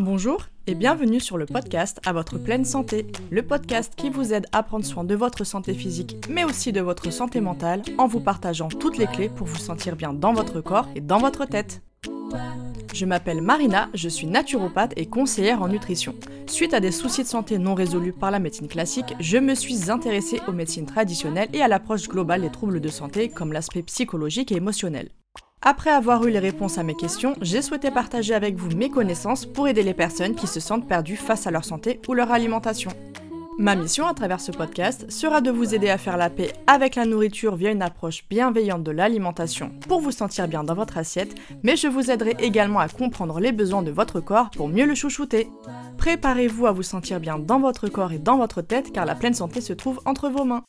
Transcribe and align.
Bonjour 0.00 0.46
et 0.66 0.74
bienvenue 0.74 1.20
sur 1.20 1.36
le 1.36 1.44
podcast 1.44 2.00
À 2.06 2.14
votre 2.14 2.38
pleine 2.38 2.64
santé, 2.64 3.06
le 3.30 3.42
podcast 3.42 3.92
qui 3.94 4.08
vous 4.08 4.32
aide 4.32 4.46
à 4.52 4.62
prendre 4.62 4.84
soin 4.86 5.04
de 5.04 5.14
votre 5.14 5.44
santé 5.44 5.74
physique 5.74 6.16
mais 6.30 6.44
aussi 6.44 6.72
de 6.72 6.80
votre 6.80 7.10
santé 7.10 7.42
mentale 7.42 7.82
en 7.98 8.06
vous 8.06 8.20
partageant 8.20 8.68
toutes 8.68 8.96
les 8.96 9.06
clés 9.06 9.28
pour 9.28 9.46
vous 9.46 9.58
sentir 9.58 9.94
bien 9.94 10.14
dans 10.14 10.32
votre 10.32 10.62
corps 10.62 10.88
et 10.94 11.02
dans 11.02 11.18
votre 11.18 11.44
tête. 11.44 11.82
Je 12.94 13.06
m'appelle 13.06 13.42
Marina, 13.42 13.88
je 13.92 14.08
suis 14.08 14.28
naturopathe 14.28 14.92
et 14.96 15.06
conseillère 15.06 15.62
en 15.62 15.66
nutrition. 15.66 16.14
Suite 16.46 16.74
à 16.74 16.78
des 16.78 16.92
soucis 16.92 17.24
de 17.24 17.28
santé 17.28 17.58
non 17.58 17.74
résolus 17.74 18.12
par 18.12 18.30
la 18.30 18.38
médecine 18.38 18.68
classique, 18.68 19.16
je 19.18 19.36
me 19.36 19.56
suis 19.56 19.90
intéressée 19.90 20.40
aux 20.46 20.52
médecines 20.52 20.86
traditionnelles 20.86 21.48
et 21.52 21.60
à 21.60 21.66
l'approche 21.66 22.06
globale 22.06 22.42
des 22.42 22.52
troubles 22.52 22.80
de 22.80 22.88
santé 22.88 23.30
comme 23.30 23.52
l'aspect 23.52 23.82
psychologique 23.82 24.52
et 24.52 24.56
émotionnel. 24.56 25.08
Après 25.60 25.90
avoir 25.90 26.24
eu 26.24 26.30
les 26.30 26.38
réponses 26.38 26.78
à 26.78 26.84
mes 26.84 26.94
questions, 26.94 27.34
j'ai 27.40 27.62
souhaité 27.62 27.90
partager 27.90 28.32
avec 28.32 28.54
vous 28.54 28.76
mes 28.76 28.90
connaissances 28.90 29.44
pour 29.44 29.66
aider 29.66 29.82
les 29.82 29.94
personnes 29.94 30.36
qui 30.36 30.46
se 30.46 30.60
sentent 30.60 30.86
perdues 30.86 31.16
face 31.16 31.48
à 31.48 31.50
leur 31.50 31.64
santé 31.64 32.00
ou 32.06 32.14
leur 32.14 32.30
alimentation. 32.30 32.92
Ma 33.56 33.76
mission 33.76 34.08
à 34.08 34.14
travers 34.14 34.40
ce 34.40 34.50
podcast 34.50 35.08
sera 35.12 35.40
de 35.40 35.50
vous 35.50 35.76
aider 35.76 35.88
à 35.88 35.96
faire 35.96 36.16
la 36.16 36.28
paix 36.28 36.52
avec 36.66 36.96
la 36.96 37.06
nourriture 37.06 37.54
via 37.54 37.70
une 37.70 37.82
approche 37.82 38.24
bienveillante 38.28 38.82
de 38.82 38.90
l'alimentation 38.90 39.70
pour 39.88 40.00
vous 40.00 40.10
sentir 40.10 40.48
bien 40.48 40.64
dans 40.64 40.74
votre 40.74 40.98
assiette, 40.98 41.36
mais 41.62 41.76
je 41.76 41.86
vous 41.86 42.10
aiderai 42.10 42.34
également 42.40 42.80
à 42.80 42.88
comprendre 42.88 43.38
les 43.38 43.52
besoins 43.52 43.82
de 43.82 43.92
votre 43.92 44.18
corps 44.18 44.50
pour 44.50 44.68
mieux 44.68 44.86
le 44.86 44.96
chouchouter. 44.96 45.48
Préparez-vous 45.98 46.66
à 46.66 46.72
vous 46.72 46.82
sentir 46.82 47.20
bien 47.20 47.38
dans 47.38 47.60
votre 47.60 47.88
corps 47.88 48.12
et 48.12 48.18
dans 48.18 48.38
votre 48.38 48.60
tête 48.60 48.92
car 48.92 49.06
la 49.06 49.14
pleine 49.14 49.34
santé 49.34 49.60
se 49.60 49.72
trouve 49.72 50.00
entre 50.04 50.28
vos 50.28 50.44
mains. 50.44 50.64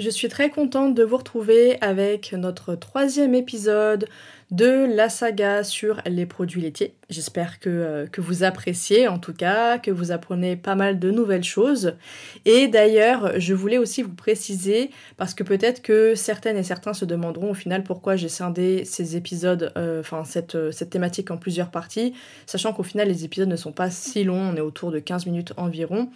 Je 0.00 0.08
suis 0.08 0.28
très 0.28 0.48
contente 0.48 0.94
de 0.94 1.04
vous 1.04 1.18
retrouver 1.18 1.76
avec 1.82 2.32
notre 2.32 2.74
troisième 2.74 3.34
épisode 3.34 4.06
de 4.50 4.86
la 4.96 5.10
saga 5.10 5.62
sur 5.62 6.00
les 6.06 6.24
produits 6.24 6.62
laitiers. 6.62 6.94
J'espère 7.10 7.60
que, 7.60 7.68
euh, 7.68 8.06
que, 8.06 8.22
vous 8.22 8.42
appréciez 8.42 9.08
en 9.08 9.18
tout 9.18 9.34
cas, 9.34 9.76
que 9.76 9.90
vous 9.90 10.10
apprenez 10.10 10.56
pas 10.56 10.74
mal 10.74 10.98
de 10.98 11.10
nouvelles 11.10 11.44
choses. 11.44 11.96
Et 12.46 12.66
d'ailleurs, 12.66 13.38
je 13.38 13.52
voulais 13.52 13.76
aussi 13.76 14.00
vous 14.00 14.14
préciser, 14.14 14.90
parce 15.18 15.34
que 15.34 15.42
peut-être 15.42 15.82
que 15.82 16.14
certaines 16.14 16.56
et 16.56 16.62
certains 16.62 16.94
se 16.94 17.04
demanderont 17.04 17.50
au 17.50 17.54
final 17.54 17.84
pourquoi 17.84 18.16
j'ai 18.16 18.30
scindé 18.30 18.86
ces 18.86 19.16
épisodes, 19.16 19.70
euh, 19.76 20.00
enfin 20.00 20.24
cette, 20.24 20.54
euh, 20.54 20.72
cette 20.72 20.88
thématique 20.88 21.30
en 21.30 21.36
plusieurs 21.36 21.70
parties, 21.70 22.14
sachant 22.46 22.72
qu'au 22.72 22.84
final 22.84 23.06
les 23.06 23.26
épisodes 23.26 23.50
ne 23.50 23.56
sont 23.56 23.72
pas 23.72 23.90
si 23.90 24.24
longs, 24.24 24.52
on 24.54 24.56
est 24.56 24.62
autour 24.62 24.92
de 24.92 24.98
15 24.98 25.26
minutes 25.26 25.52
environ. 25.58 26.08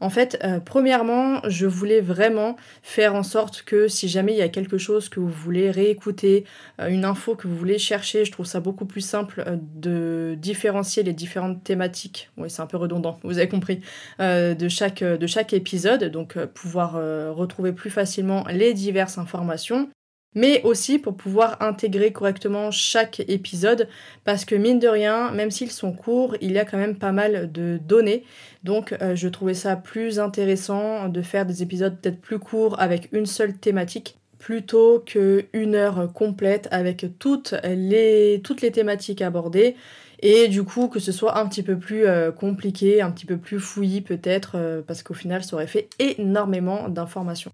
En 0.00 0.10
fait, 0.10 0.38
euh, 0.44 0.60
premièrement, 0.60 1.40
je 1.48 1.66
voulais 1.66 2.00
vraiment 2.00 2.56
faire 2.82 3.14
en 3.14 3.22
sorte 3.22 3.62
que 3.62 3.88
si 3.88 4.08
jamais 4.08 4.32
il 4.32 4.38
y 4.38 4.42
a 4.42 4.48
quelque 4.48 4.78
chose 4.78 5.08
que 5.08 5.20
vous 5.20 5.28
voulez 5.28 5.70
réécouter, 5.70 6.44
euh, 6.80 6.88
une 6.88 7.04
info 7.04 7.34
que 7.34 7.48
vous 7.48 7.56
voulez 7.56 7.78
chercher, 7.78 8.24
je 8.24 8.32
trouve 8.32 8.46
ça 8.46 8.60
beaucoup 8.60 8.86
plus 8.86 9.00
simple 9.00 9.44
euh, 9.46 9.56
de 9.74 10.36
différencier 10.38 11.02
les 11.02 11.12
différentes 11.12 11.64
thématiques. 11.64 12.30
Oui, 12.36 12.50
c'est 12.50 12.62
un 12.62 12.66
peu 12.66 12.76
redondant, 12.76 13.18
vous 13.22 13.38
avez 13.38 13.48
compris, 13.48 13.80
de, 14.18 14.68
chaque, 14.68 15.02
de 15.02 15.26
chaque 15.26 15.52
épisode, 15.52 16.04
donc 16.04 16.38
pouvoir 16.46 16.94
retrouver 17.34 17.72
plus 17.72 17.90
facilement 17.90 18.44
les 18.50 18.74
diverses 18.74 19.18
informations 19.18 19.88
mais 20.36 20.62
aussi 20.62 21.00
pour 21.00 21.16
pouvoir 21.16 21.60
intégrer 21.60 22.12
correctement 22.12 22.70
chaque 22.70 23.20
épisode, 23.20 23.88
parce 24.24 24.44
que 24.44 24.54
mine 24.54 24.78
de 24.78 24.86
rien, 24.86 25.32
même 25.32 25.50
s'ils 25.50 25.72
sont 25.72 25.92
courts, 25.92 26.36
il 26.40 26.52
y 26.52 26.58
a 26.58 26.64
quand 26.64 26.76
même 26.78 26.96
pas 26.96 27.10
mal 27.10 27.50
de 27.50 27.80
données, 27.82 28.22
donc 28.62 28.94
euh, 29.00 29.16
je 29.16 29.28
trouvais 29.28 29.54
ça 29.54 29.74
plus 29.74 30.20
intéressant 30.20 31.08
de 31.08 31.22
faire 31.22 31.46
des 31.46 31.62
épisodes 31.62 31.96
peut-être 32.00 32.20
plus 32.20 32.38
courts 32.38 32.78
avec 32.78 33.08
une 33.12 33.26
seule 33.26 33.54
thématique 33.54 34.18
plutôt 34.38 35.00
qu'une 35.00 35.74
heure 35.74 36.12
complète 36.12 36.68
avec 36.70 37.06
toutes 37.18 37.54
les, 37.64 38.42
thématiques 38.72 39.22
abordées 39.22 39.74
et 40.20 40.48
du 40.48 40.62
coup 40.62 40.88
que 40.88 41.00
ce 41.00 41.12
soit 41.12 41.38
un 41.38 41.46
petit 41.46 41.62
peu 41.62 41.78
plus 41.78 42.06
euh, 42.06 42.30
compliqué, 42.30 43.00
un 43.00 43.10
petit 43.10 43.26
peu 43.26 43.38
plus 43.38 43.58
fouillis 43.58 44.02
peut-être, 44.02 44.52
euh, 44.56 44.82
parce 44.86 45.02
qu'au 45.02 45.14
final 45.14 45.42
ça 45.42 45.56
aurait 45.56 45.66
fait 45.66 45.88
énormément 45.98 46.88
d'informations. 46.88 47.52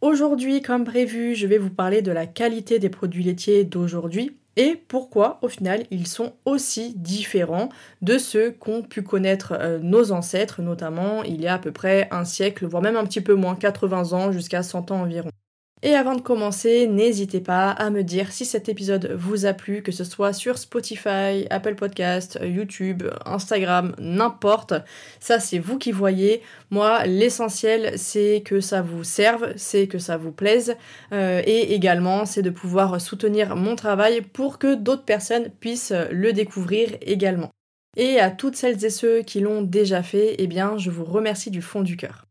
Aujourd'hui, 0.00 0.60
comme 0.60 0.84
prévu, 0.84 1.34
je 1.34 1.46
vais 1.46 1.58
vous 1.58 1.70
parler 1.70 2.02
de 2.02 2.12
la 2.12 2.26
qualité 2.26 2.78
des 2.78 2.90
produits 2.90 3.24
laitiers 3.24 3.64
d'aujourd'hui 3.64 4.36
et 4.56 4.76
pourquoi 4.88 5.38
au 5.42 5.48
final 5.48 5.84
ils 5.90 6.06
sont 6.06 6.34
aussi 6.44 6.94
différents 6.96 7.70
de 8.02 8.18
ceux 8.18 8.50
qu'ont 8.52 8.82
pu 8.82 9.02
connaître 9.02 9.54
euh, 9.58 9.78
nos 9.80 10.12
ancêtres, 10.12 10.62
notamment 10.62 11.22
il 11.24 11.40
y 11.40 11.46
a 11.48 11.54
à 11.54 11.58
peu 11.58 11.72
près 11.72 12.08
un 12.10 12.24
siècle, 12.24 12.66
voire 12.66 12.82
même 12.82 12.96
un 12.96 13.04
petit 13.04 13.20
peu 13.20 13.34
moins, 13.34 13.56
80 13.56 14.12
ans 14.12 14.32
jusqu'à 14.32 14.62
100 14.62 14.90
ans 14.90 15.00
environ. 15.02 15.30
Et 15.86 15.94
avant 15.94 16.14
de 16.14 16.22
commencer, 16.22 16.86
n'hésitez 16.86 17.42
pas 17.42 17.70
à 17.70 17.90
me 17.90 18.02
dire 18.02 18.32
si 18.32 18.46
cet 18.46 18.70
épisode 18.70 19.12
vous 19.18 19.44
a 19.44 19.52
plu, 19.52 19.82
que 19.82 19.92
ce 19.92 20.02
soit 20.02 20.32
sur 20.32 20.56
Spotify, 20.56 21.46
Apple 21.50 21.74
Podcast, 21.74 22.38
YouTube, 22.42 23.02
Instagram, 23.26 23.94
n'importe. 23.98 24.72
Ça, 25.20 25.38
c'est 25.40 25.58
vous 25.58 25.76
qui 25.76 25.92
voyez. 25.92 26.40
Moi, 26.70 27.04
l'essentiel, 27.04 27.98
c'est 27.98 28.42
que 28.46 28.60
ça 28.60 28.80
vous 28.80 29.04
serve, 29.04 29.52
c'est 29.56 29.86
que 29.86 29.98
ça 29.98 30.16
vous 30.16 30.32
plaise. 30.32 30.74
Euh, 31.12 31.42
et 31.44 31.74
également, 31.74 32.24
c'est 32.24 32.40
de 32.40 32.48
pouvoir 32.48 32.98
soutenir 32.98 33.54
mon 33.54 33.76
travail 33.76 34.22
pour 34.22 34.58
que 34.58 34.76
d'autres 34.76 35.04
personnes 35.04 35.50
puissent 35.60 35.92
le 36.10 36.32
découvrir 36.32 36.96
également. 37.02 37.50
Et 37.98 38.18
à 38.20 38.30
toutes 38.30 38.56
celles 38.56 38.82
et 38.86 38.90
ceux 38.90 39.20
qui 39.20 39.40
l'ont 39.40 39.60
déjà 39.60 40.02
fait, 40.02 40.34
eh 40.38 40.46
bien, 40.46 40.78
je 40.78 40.88
vous 40.88 41.04
remercie 41.04 41.50
du 41.50 41.60
fond 41.60 41.82
du 41.82 41.98
cœur. 41.98 42.23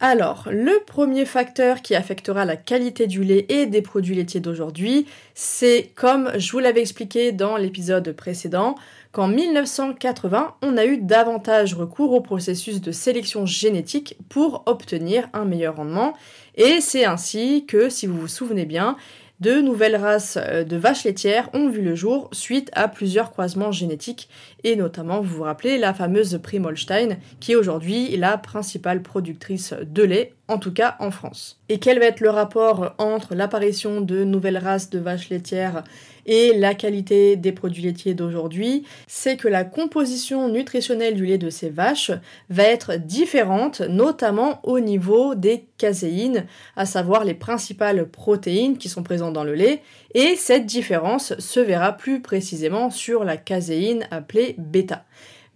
Alors, 0.00 0.46
le 0.48 0.84
premier 0.84 1.24
facteur 1.24 1.82
qui 1.82 1.96
affectera 1.96 2.44
la 2.44 2.56
qualité 2.56 3.08
du 3.08 3.24
lait 3.24 3.46
et 3.48 3.66
des 3.66 3.82
produits 3.82 4.14
laitiers 4.14 4.38
d'aujourd'hui, 4.38 5.06
c'est 5.34 5.90
comme 5.96 6.30
je 6.36 6.52
vous 6.52 6.60
l'avais 6.60 6.82
expliqué 6.82 7.32
dans 7.32 7.56
l'épisode 7.56 8.12
précédent, 8.12 8.76
qu'en 9.10 9.26
1980, 9.26 10.54
on 10.62 10.76
a 10.76 10.84
eu 10.84 10.98
davantage 10.98 11.74
recours 11.74 12.12
au 12.12 12.20
processus 12.20 12.80
de 12.80 12.92
sélection 12.92 13.44
génétique 13.44 14.16
pour 14.28 14.62
obtenir 14.66 15.28
un 15.32 15.44
meilleur 15.44 15.76
rendement. 15.76 16.14
Et 16.54 16.80
c'est 16.80 17.04
ainsi 17.04 17.66
que, 17.66 17.88
si 17.88 18.06
vous 18.06 18.20
vous 18.20 18.28
souvenez 18.28 18.66
bien, 18.66 18.96
de 19.40 19.60
nouvelles 19.60 19.96
races 19.96 20.36
euh, 20.40 20.64
de 20.64 20.76
vaches 20.76 21.04
laitières 21.04 21.48
ont 21.54 21.68
vu 21.68 21.80
le 21.80 21.94
jour 21.94 22.28
suite 22.32 22.70
à 22.74 22.88
plusieurs 22.88 23.30
croisements 23.30 23.72
génétiques 23.72 24.28
et 24.64 24.74
notamment, 24.74 25.20
vous 25.20 25.36
vous 25.36 25.42
rappelez, 25.44 25.78
la 25.78 25.94
fameuse 25.94 26.40
Primolstein 26.42 27.18
qui 27.38 27.52
est 27.52 27.56
aujourd'hui 27.56 28.16
la 28.16 28.36
principale 28.36 29.02
productrice 29.02 29.74
de 29.80 30.02
lait, 30.02 30.34
en 30.48 30.58
tout 30.58 30.72
cas 30.72 30.96
en 30.98 31.10
France. 31.10 31.60
Et 31.68 31.78
quel 31.78 32.00
va 32.00 32.06
être 32.06 32.20
le 32.20 32.30
rapport 32.30 32.94
entre 32.98 33.34
l'apparition 33.34 34.00
de 34.00 34.24
nouvelles 34.24 34.58
races 34.58 34.90
de 34.90 34.98
vaches 34.98 35.28
laitières 35.28 35.84
et 36.28 36.52
la 36.56 36.74
qualité 36.74 37.34
des 37.36 37.52
produits 37.52 37.82
laitiers 37.82 38.14
d'aujourd'hui, 38.14 38.84
c'est 39.08 39.36
que 39.36 39.48
la 39.48 39.64
composition 39.64 40.48
nutritionnelle 40.48 41.14
du 41.14 41.26
lait 41.26 41.38
de 41.38 41.50
ces 41.50 41.70
vaches 41.70 42.12
va 42.50 42.64
être 42.64 42.96
différente, 42.96 43.80
notamment 43.80 44.60
au 44.62 44.78
niveau 44.78 45.34
des 45.34 45.64
caséines, 45.78 46.46
à 46.76 46.84
savoir 46.84 47.24
les 47.24 47.34
principales 47.34 48.08
protéines 48.08 48.76
qui 48.76 48.90
sont 48.90 49.02
présentes 49.02 49.32
dans 49.32 49.42
le 49.42 49.54
lait, 49.54 49.80
et 50.14 50.36
cette 50.36 50.66
différence 50.66 51.36
se 51.38 51.60
verra 51.60 51.92
plus 51.92 52.20
précisément 52.20 52.90
sur 52.90 53.24
la 53.24 53.38
caséine 53.38 54.06
appelée 54.10 54.54
bêta. 54.58 55.04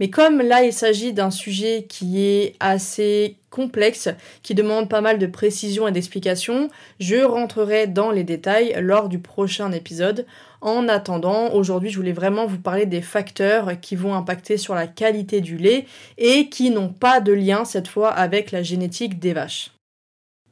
Mais 0.00 0.10
comme 0.10 0.40
là 0.40 0.64
il 0.64 0.72
s'agit 0.72 1.12
d'un 1.12 1.30
sujet 1.30 1.86
qui 1.88 2.24
est 2.24 2.54
assez 2.58 3.36
complexe, 3.50 4.08
qui 4.42 4.54
demande 4.54 4.88
pas 4.88 5.00
mal 5.00 5.18
de 5.18 5.26
précision 5.26 5.86
et 5.86 5.92
d'explication, 5.92 6.70
je 6.98 7.22
rentrerai 7.22 7.86
dans 7.86 8.10
les 8.10 8.24
détails 8.24 8.74
lors 8.80 9.08
du 9.08 9.20
prochain 9.20 9.70
épisode. 9.70 10.26
En 10.62 10.86
attendant, 10.86 11.52
aujourd'hui 11.52 11.90
je 11.90 11.96
voulais 11.96 12.12
vraiment 12.12 12.46
vous 12.46 12.60
parler 12.60 12.86
des 12.86 13.02
facteurs 13.02 13.80
qui 13.80 13.96
vont 13.96 14.14
impacter 14.14 14.56
sur 14.56 14.76
la 14.76 14.86
qualité 14.86 15.40
du 15.40 15.56
lait 15.56 15.86
et 16.18 16.48
qui 16.50 16.70
n'ont 16.70 16.92
pas 16.92 17.20
de 17.20 17.32
lien 17.32 17.64
cette 17.64 17.88
fois 17.88 18.10
avec 18.10 18.52
la 18.52 18.62
génétique 18.62 19.18
des 19.18 19.32
vaches. 19.32 19.72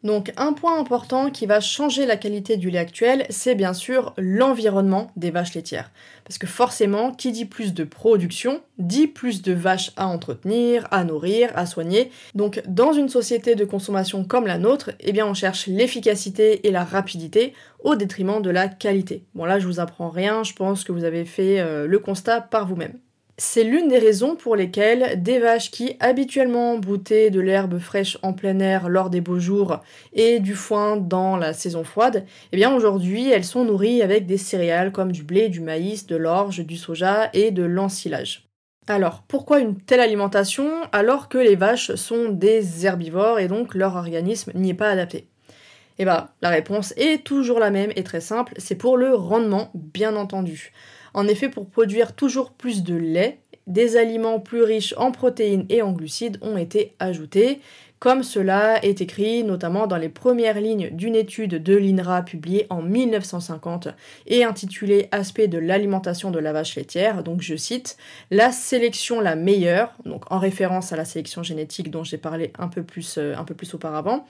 Donc 0.02 0.32
un 0.38 0.54
point 0.54 0.78
important 0.78 1.30
qui 1.30 1.44
va 1.44 1.60
changer 1.60 2.06
la 2.06 2.16
qualité 2.16 2.56
du 2.56 2.70
lait 2.70 2.78
actuel, 2.78 3.26
c'est 3.28 3.54
bien 3.54 3.74
sûr 3.74 4.14
l'environnement 4.16 5.10
des 5.16 5.30
vaches 5.30 5.54
laitières. 5.54 5.90
Parce 6.24 6.38
que 6.38 6.46
forcément, 6.46 7.12
qui 7.12 7.32
dit 7.32 7.44
plus 7.44 7.74
de 7.74 7.84
production, 7.84 8.62
dit 8.78 9.06
plus 9.06 9.42
de 9.42 9.52
vaches 9.52 9.92
à 9.96 10.06
entretenir, 10.06 10.88
à 10.90 11.04
nourrir, 11.04 11.50
à 11.54 11.66
soigner. 11.66 12.10
Donc 12.34 12.62
dans 12.66 12.92
une 12.92 13.08
société 13.10 13.54
de 13.54 13.64
consommation 13.64 14.24
comme 14.24 14.46
la 14.46 14.58
nôtre, 14.58 14.92
eh 15.00 15.12
bien 15.12 15.26
on 15.26 15.34
cherche 15.34 15.66
l'efficacité 15.66 16.66
et 16.66 16.70
la 16.70 16.84
rapidité 16.84 17.52
au 17.84 17.94
détriment 17.94 18.40
de 18.40 18.50
la 18.50 18.68
qualité. 18.68 19.24
Bon 19.34 19.44
là 19.44 19.58
je 19.58 19.66
vous 19.66 19.80
apprends 19.80 20.10
rien, 20.10 20.44
je 20.44 20.54
pense 20.54 20.84
que 20.84 20.92
vous 20.92 21.04
avez 21.04 21.24
fait 21.26 21.60
euh, 21.60 21.86
le 21.86 21.98
constat 21.98 22.40
par 22.40 22.66
vous-même. 22.66 22.98
C'est 23.42 23.64
l'une 23.64 23.88
des 23.88 23.98
raisons 23.98 24.36
pour 24.36 24.54
lesquelles 24.54 25.22
des 25.22 25.38
vaches 25.38 25.70
qui 25.70 25.96
habituellement 25.98 26.76
broutaient 26.76 27.30
de 27.30 27.40
l'herbe 27.40 27.78
fraîche 27.78 28.18
en 28.20 28.34
plein 28.34 28.58
air 28.58 28.90
lors 28.90 29.08
des 29.08 29.22
beaux 29.22 29.38
jours 29.38 29.80
et 30.12 30.40
du 30.40 30.54
foin 30.54 30.98
dans 30.98 31.38
la 31.38 31.54
saison 31.54 31.82
froide, 31.82 32.26
eh 32.52 32.56
bien 32.56 32.70
aujourd'hui 32.70 33.30
elles 33.30 33.46
sont 33.46 33.64
nourries 33.64 34.02
avec 34.02 34.26
des 34.26 34.36
céréales 34.36 34.92
comme 34.92 35.10
du 35.10 35.22
blé, 35.22 35.48
du 35.48 35.60
maïs, 35.60 36.06
de 36.06 36.16
l'orge, 36.16 36.66
du 36.66 36.76
soja 36.76 37.30
et 37.32 37.50
de 37.50 37.62
l'ensilage. 37.62 38.46
Alors, 38.88 39.22
pourquoi 39.26 39.60
une 39.60 39.80
telle 39.80 40.00
alimentation 40.00 40.70
alors 40.92 41.30
que 41.30 41.38
les 41.38 41.56
vaches 41.56 41.94
sont 41.94 42.28
des 42.28 42.84
herbivores 42.84 43.38
et 43.38 43.48
donc 43.48 43.74
leur 43.74 43.96
organisme 43.96 44.52
n'y 44.54 44.70
est 44.70 44.74
pas 44.74 44.90
adapté? 44.90 45.28
Eh 45.98 46.04
bien, 46.04 46.28
la 46.42 46.50
réponse 46.50 46.92
est 46.98 47.24
toujours 47.24 47.58
la 47.58 47.70
même 47.70 47.92
et 47.96 48.04
très 48.04 48.20
simple, 48.20 48.52
c'est 48.58 48.74
pour 48.74 48.98
le 48.98 49.14
rendement, 49.14 49.70
bien 49.74 50.14
entendu. 50.14 50.72
En 51.14 51.26
effet, 51.26 51.48
pour 51.48 51.68
produire 51.68 52.14
toujours 52.14 52.52
plus 52.52 52.82
de 52.82 52.94
lait, 52.94 53.38
des 53.66 53.96
aliments 53.96 54.40
plus 54.40 54.62
riches 54.62 54.94
en 54.96 55.12
protéines 55.12 55.66
et 55.68 55.82
en 55.82 55.92
glucides 55.92 56.38
ont 56.42 56.56
été 56.56 56.94
ajoutés, 56.98 57.60
comme 58.00 58.22
cela 58.22 58.82
est 58.82 59.02
écrit 59.02 59.44
notamment 59.44 59.86
dans 59.86 59.98
les 59.98 60.08
premières 60.08 60.58
lignes 60.58 60.88
d'une 60.90 61.14
étude 61.14 61.62
de 61.62 61.76
l'INRA 61.76 62.22
publiée 62.22 62.66
en 62.70 62.80
1950 62.80 63.88
et 64.26 64.42
intitulée 64.42 65.08
Aspect 65.12 65.48
de 65.48 65.58
l'alimentation 65.58 66.30
de 66.30 66.38
la 66.38 66.54
vache 66.54 66.76
laitière. 66.76 67.22
Donc 67.22 67.42
je 67.42 67.56
cite 67.56 67.98
La 68.30 68.52
sélection 68.52 69.20
la 69.20 69.36
meilleure, 69.36 69.92
donc 70.06 70.24
en 70.32 70.38
référence 70.38 70.94
à 70.94 70.96
la 70.96 71.04
sélection 71.04 71.42
génétique 71.42 71.90
dont 71.90 72.02
j'ai 72.02 72.16
parlé 72.16 72.52
un 72.58 72.68
peu 72.68 72.82
plus, 72.82 73.18
euh, 73.18 73.36
un 73.36 73.44
peu 73.44 73.54
plus 73.54 73.74
auparavant. 73.74 74.26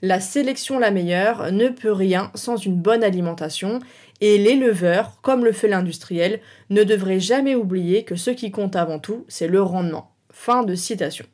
La 0.00 0.20
sélection 0.20 0.78
la 0.78 0.92
meilleure 0.92 1.50
ne 1.50 1.68
peut 1.70 1.90
rien 1.90 2.30
sans 2.36 2.56
une 2.56 2.76
bonne 2.76 3.02
alimentation 3.02 3.80
et 4.20 4.38
l'éleveur, 4.38 5.20
comme 5.22 5.44
le 5.44 5.52
fait 5.52 5.68
l'industriel, 5.68 6.40
ne 6.70 6.84
devrait 6.84 7.20
jamais 7.20 7.54
oublier 7.54 8.04
que 8.04 8.16
ce 8.16 8.30
qui 8.30 8.50
compte 8.50 8.76
avant 8.76 8.98
tout, 8.98 9.24
c'est 9.28 9.48
le 9.48 9.62
rendement. 9.62 10.14
Fin 10.30 10.62
de 10.62 10.74
citation. 10.74 11.26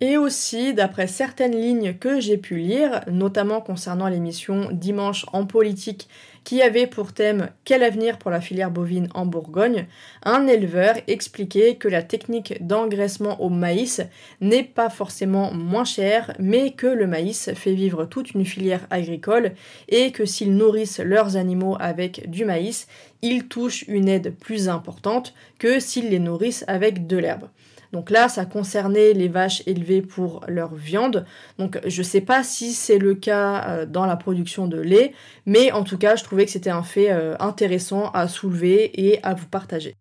Et 0.00 0.16
aussi, 0.16 0.74
d'après 0.74 1.08
certaines 1.08 1.60
lignes 1.60 1.94
que 1.94 2.20
j'ai 2.20 2.38
pu 2.38 2.58
lire, 2.58 3.00
notamment 3.10 3.60
concernant 3.60 4.08
l'émission 4.08 4.68
Dimanche 4.70 5.26
en 5.32 5.44
politique 5.44 6.08
qui 6.48 6.62
avait 6.62 6.86
pour 6.86 7.12
thème 7.12 7.50
Quel 7.66 7.82
avenir 7.82 8.16
pour 8.16 8.30
la 8.30 8.40
filière 8.40 8.70
bovine 8.70 9.10
en 9.12 9.26
Bourgogne, 9.26 9.86
un 10.22 10.46
éleveur 10.46 10.94
expliquait 11.06 11.74
que 11.74 11.88
la 11.88 12.02
technique 12.02 12.66
d'engraissement 12.66 13.42
au 13.42 13.50
maïs 13.50 14.00
n'est 14.40 14.62
pas 14.62 14.88
forcément 14.88 15.52
moins 15.52 15.84
chère, 15.84 16.32
mais 16.38 16.70
que 16.70 16.86
le 16.86 17.06
maïs 17.06 17.50
fait 17.52 17.74
vivre 17.74 18.06
toute 18.06 18.30
une 18.30 18.46
filière 18.46 18.86
agricole 18.88 19.52
et 19.90 20.10
que 20.10 20.24
s'ils 20.24 20.56
nourrissent 20.56 21.00
leurs 21.00 21.36
animaux 21.36 21.76
avec 21.80 22.30
du 22.30 22.46
maïs, 22.46 22.88
ils 23.20 23.46
touchent 23.46 23.84
une 23.86 24.08
aide 24.08 24.34
plus 24.34 24.70
importante 24.70 25.34
que 25.58 25.80
s'ils 25.80 26.08
les 26.08 26.18
nourrissent 26.18 26.64
avec 26.66 27.06
de 27.06 27.18
l'herbe. 27.18 27.50
Donc 27.92 28.10
là, 28.10 28.28
ça 28.28 28.44
concernait 28.44 29.12
les 29.12 29.28
vaches 29.28 29.62
élevées 29.66 30.02
pour 30.02 30.44
leur 30.48 30.74
viande. 30.74 31.24
Donc 31.58 31.80
je 31.86 32.00
ne 32.00 32.06
sais 32.06 32.20
pas 32.20 32.42
si 32.42 32.72
c'est 32.72 32.98
le 32.98 33.14
cas 33.14 33.64
euh, 33.68 33.86
dans 33.86 34.06
la 34.06 34.16
production 34.16 34.66
de 34.66 34.80
lait, 34.80 35.12
mais 35.46 35.72
en 35.72 35.84
tout 35.84 35.98
cas, 35.98 36.16
je 36.16 36.24
trouvais 36.24 36.44
que 36.44 36.50
c'était 36.50 36.70
un 36.70 36.82
fait 36.82 37.10
euh, 37.10 37.36
intéressant 37.40 38.10
à 38.10 38.28
soulever 38.28 39.08
et 39.08 39.22
à 39.22 39.34
vous 39.34 39.46
partager. 39.46 39.94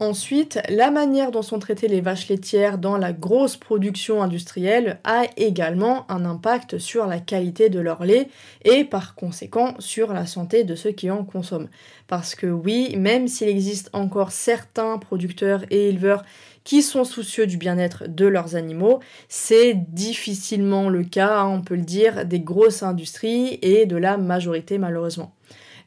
Ensuite, 0.00 0.58
la 0.68 0.90
manière 0.90 1.30
dont 1.30 1.42
sont 1.42 1.60
traitées 1.60 1.86
les 1.86 2.00
vaches 2.00 2.28
laitières 2.28 2.78
dans 2.78 2.98
la 2.98 3.12
grosse 3.12 3.56
production 3.56 4.24
industrielle 4.24 4.98
a 5.04 5.22
également 5.36 6.10
un 6.10 6.24
impact 6.24 6.78
sur 6.78 7.06
la 7.06 7.20
qualité 7.20 7.68
de 7.68 7.78
leur 7.78 8.04
lait 8.04 8.28
et 8.64 8.82
par 8.84 9.14
conséquent 9.14 9.76
sur 9.78 10.12
la 10.12 10.26
santé 10.26 10.64
de 10.64 10.74
ceux 10.74 10.90
qui 10.90 11.12
en 11.12 11.24
consomment. 11.24 11.68
Parce 12.08 12.34
que 12.34 12.48
oui, 12.48 12.96
même 12.96 13.28
s'il 13.28 13.46
existe 13.46 13.88
encore 13.92 14.32
certains 14.32 14.98
producteurs 14.98 15.64
et 15.70 15.90
éleveurs 15.90 16.24
qui 16.64 16.82
sont 16.82 17.04
soucieux 17.04 17.46
du 17.46 17.56
bien-être 17.56 18.04
de 18.08 18.26
leurs 18.26 18.56
animaux. 18.56 19.00
C'est 19.28 19.74
difficilement 19.74 20.88
le 20.88 21.04
cas, 21.04 21.40
hein, 21.40 21.48
on 21.48 21.62
peut 21.62 21.76
le 21.76 21.82
dire, 21.82 22.26
des 22.26 22.40
grosses 22.40 22.82
industries 22.82 23.58
et 23.62 23.86
de 23.86 23.96
la 23.96 24.16
majorité 24.16 24.78
malheureusement. 24.78 25.34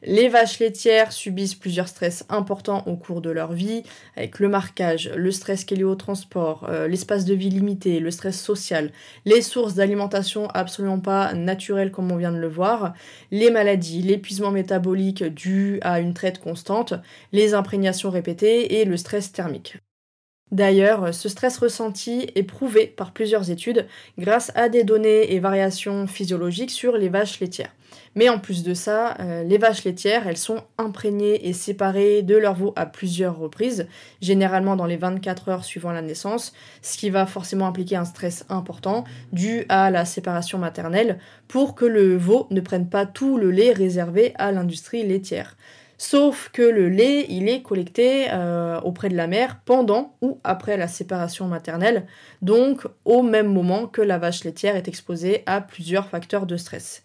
Les 0.04 0.28
vaches 0.28 0.60
laitières 0.60 1.10
subissent 1.10 1.56
plusieurs 1.56 1.88
stress 1.88 2.24
importants 2.28 2.84
au 2.86 2.96
cours 2.96 3.20
de 3.20 3.30
leur 3.30 3.52
vie, 3.52 3.82
avec 4.16 4.38
le 4.38 4.48
marquage, 4.48 5.10
le 5.16 5.32
stress 5.32 5.64
qui 5.64 5.74
est 5.74 5.82
au 5.82 5.96
transport, 5.96 6.66
euh, 6.68 6.86
l'espace 6.86 7.24
de 7.24 7.34
vie 7.34 7.50
limité, 7.50 7.98
le 7.98 8.12
stress 8.12 8.40
social, 8.40 8.92
les 9.24 9.42
sources 9.42 9.74
d'alimentation 9.74 10.46
absolument 10.50 11.00
pas 11.00 11.34
naturelles 11.34 11.90
comme 11.90 12.12
on 12.12 12.16
vient 12.16 12.30
de 12.30 12.38
le 12.38 12.46
voir, 12.46 12.94
les 13.32 13.50
maladies, 13.50 14.02
l'épuisement 14.02 14.52
métabolique 14.52 15.24
dû 15.24 15.80
à 15.82 15.98
une 15.98 16.14
traite 16.14 16.38
constante, 16.38 16.94
les 17.32 17.54
imprégnations 17.54 18.10
répétées 18.10 18.80
et 18.80 18.84
le 18.84 18.96
stress 18.96 19.32
thermique. 19.32 19.78
D'ailleurs, 20.50 21.12
ce 21.12 21.28
stress 21.28 21.58
ressenti 21.58 22.30
est 22.34 22.42
prouvé 22.42 22.86
par 22.86 23.12
plusieurs 23.12 23.50
études 23.50 23.86
grâce 24.18 24.50
à 24.54 24.68
des 24.68 24.82
données 24.82 25.34
et 25.34 25.40
variations 25.40 26.06
physiologiques 26.06 26.70
sur 26.70 26.96
les 26.96 27.08
vaches 27.08 27.40
laitières. 27.40 27.72
Mais 28.14 28.28
en 28.28 28.38
plus 28.38 28.62
de 28.62 28.74
ça, 28.74 29.14
euh, 29.20 29.44
les 29.44 29.58
vaches 29.58 29.84
laitières, 29.84 30.26
elles 30.26 30.38
sont 30.38 30.62
imprégnées 30.78 31.48
et 31.48 31.52
séparées 31.52 32.22
de 32.22 32.36
leur 32.36 32.54
veau 32.54 32.72
à 32.76 32.86
plusieurs 32.86 33.38
reprises, 33.38 33.86
généralement 34.20 34.76
dans 34.76 34.86
les 34.86 34.96
24 34.96 35.48
heures 35.50 35.64
suivant 35.64 35.92
la 35.92 36.02
naissance, 36.02 36.52
ce 36.82 36.96
qui 36.96 37.10
va 37.10 37.26
forcément 37.26 37.66
impliquer 37.66 37.96
un 37.96 38.04
stress 38.04 38.44
important 38.48 39.04
dû 39.32 39.66
à 39.68 39.90
la 39.90 40.04
séparation 40.04 40.58
maternelle 40.58 41.18
pour 41.46 41.74
que 41.74 41.84
le 41.84 42.16
veau 42.16 42.46
ne 42.50 42.60
prenne 42.60 42.88
pas 42.88 43.06
tout 43.06 43.36
le 43.36 43.50
lait 43.50 43.72
réservé 43.72 44.32
à 44.36 44.50
l'industrie 44.52 45.06
laitière. 45.06 45.56
Sauf 46.00 46.50
que 46.52 46.62
le 46.62 46.88
lait, 46.88 47.26
il 47.28 47.48
est 47.48 47.62
collecté 47.62 48.26
euh, 48.30 48.80
auprès 48.82 49.08
de 49.08 49.16
la 49.16 49.26
mère 49.26 49.60
pendant 49.64 50.16
ou 50.22 50.38
après 50.44 50.76
la 50.76 50.86
séparation 50.86 51.48
maternelle, 51.48 52.06
donc 52.40 52.86
au 53.04 53.22
même 53.22 53.52
moment 53.52 53.88
que 53.88 54.00
la 54.00 54.16
vache 54.16 54.44
laitière 54.44 54.76
est 54.76 54.86
exposée 54.86 55.42
à 55.46 55.60
plusieurs 55.60 56.08
facteurs 56.08 56.46
de 56.46 56.56
stress. 56.56 57.02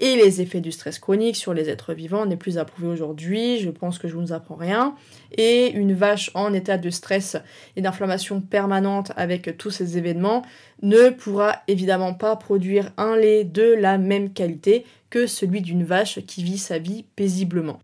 Et 0.00 0.14
les 0.14 0.40
effets 0.40 0.60
du 0.60 0.70
stress 0.70 1.00
chronique 1.00 1.34
sur 1.34 1.52
les 1.52 1.68
êtres 1.68 1.92
vivants 1.92 2.26
n'est 2.26 2.36
plus 2.36 2.58
approuvé 2.58 2.86
aujourd'hui, 2.86 3.58
je 3.58 3.70
pense 3.70 3.98
que 3.98 4.06
je 4.06 4.14
vous 4.14 4.32
apprends 4.32 4.54
rien. 4.54 4.94
Et 5.36 5.72
une 5.72 5.92
vache 5.92 6.30
en 6.34 6.52
état 6.52 6.78
de 6.78 6.90
stress 6.90 7.36
et 7.74 7.82
d'inflammation 7.82 8.40
permanente 8.40 9.10
avec 9.16 9.58
tous 9.58 9.72
ces 9.72 9.98
événements 9.98 10.42
ne 10.82 11.10
pourra 11.10 11.56
évidemment 11.66 12.14
pas 12.14 12.36
produire 12.36 12.92
un 12.96 13.16
lait 13.16 13.42
de 13.42 13.74
la 13.74 13.98
même 13.98 14.32
qualité 14.32 14.84
que 15.10 15.26
celui 15.26 15.62
d'une 15.62 15.82
vache 15.82 16.20
qui 16.26 16.44
vit 16.44 16.58
sa 16.58 16.78
vie 16.78 17.04
paisiblement. 17.16 17.80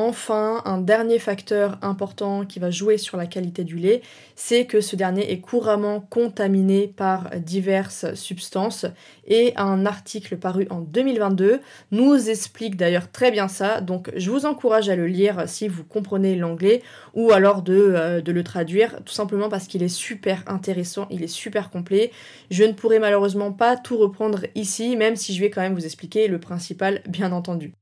Enfin, 0.00 0.62
un 0.64 0.78
dernier 0.78 1.18
facteur 1.18 1.76
important 1.82 2.46
qui 2.46 2.60
va 2.60 2.70
jouer 2.70 2.98
sur 2.98 3.16
la 3.16 3.26
qualité 3.26 3.64
du 3.64 3.74
lait, 3.74 4.00
c'est 4.36 4.64
que 4.64 4.80
ce 4.80 4.94
dernier 4.94 5.32
est 5.32 5.40
couramment 5.40 5.98
contaminé 5.98 6.86
par 6.86 7.30
diverses 7.36 8.14
substances 8.14 8.86
et 9.26 9.52
un 9.56 9.86
article 9.86 10.36
paru 10.36 10.68
en 10.70 10.82
2022 10.82 11.60
nous 11.90 12.30
explique 12.30 12.76
d'ailleurs 12.76 13.10
très 13.10 13.32
bien 13.32 13.48
ça, 13.48 13.80
donc 13.80 14.12
je 14.14 14.30
vous 14.30 14.46
encourage 14.46 14.88
à 14.88 14.94
le 14.94 15.08
lire 15.08 15.48
si 15.48 15.66
vous 15.66 15.82
comprenez 15.82 16.36
l'anglais 16.36 16.80
ou 17.14 17.32
alors 17.32 17.62
de, 17.62 17.74
euh, 17.74 18.20
de 18.20 18.30
le 18.30 18.44
traduire, 18.44 19.00
tout 19.04 19.14
simplement 19.14 19.48
parce 19.48 19.66
qu'il 19.66 19.82
est 19.82 19.88
super 19.88 20.44
intéressant, 20.46 21.08
il 21.10 21.24
est 21.24 21.26
super 21.26 21.70
complet. 21.70 22.12
Je 22.52 22.62
ne 22.62 22.72
pourrai 22.72 23.00
malheureusement 23.00 23.50
pas 23.50 23.76
tout 23.76 23.98
reprendre 23.98 24.42
ici, 24.54 24.96
même 24.96 25.16
si 25.16 25.34
je 25.34 25.40
vais 25.40 25.50
quand 25.50 25.60
même 25.60 25.74
vous 25.74 25.86
expliquer 25.86 26.28
le 26.28 26.38
principal 26.38 27.02
bien 27.08 27.32
entendu. 27.32 27.72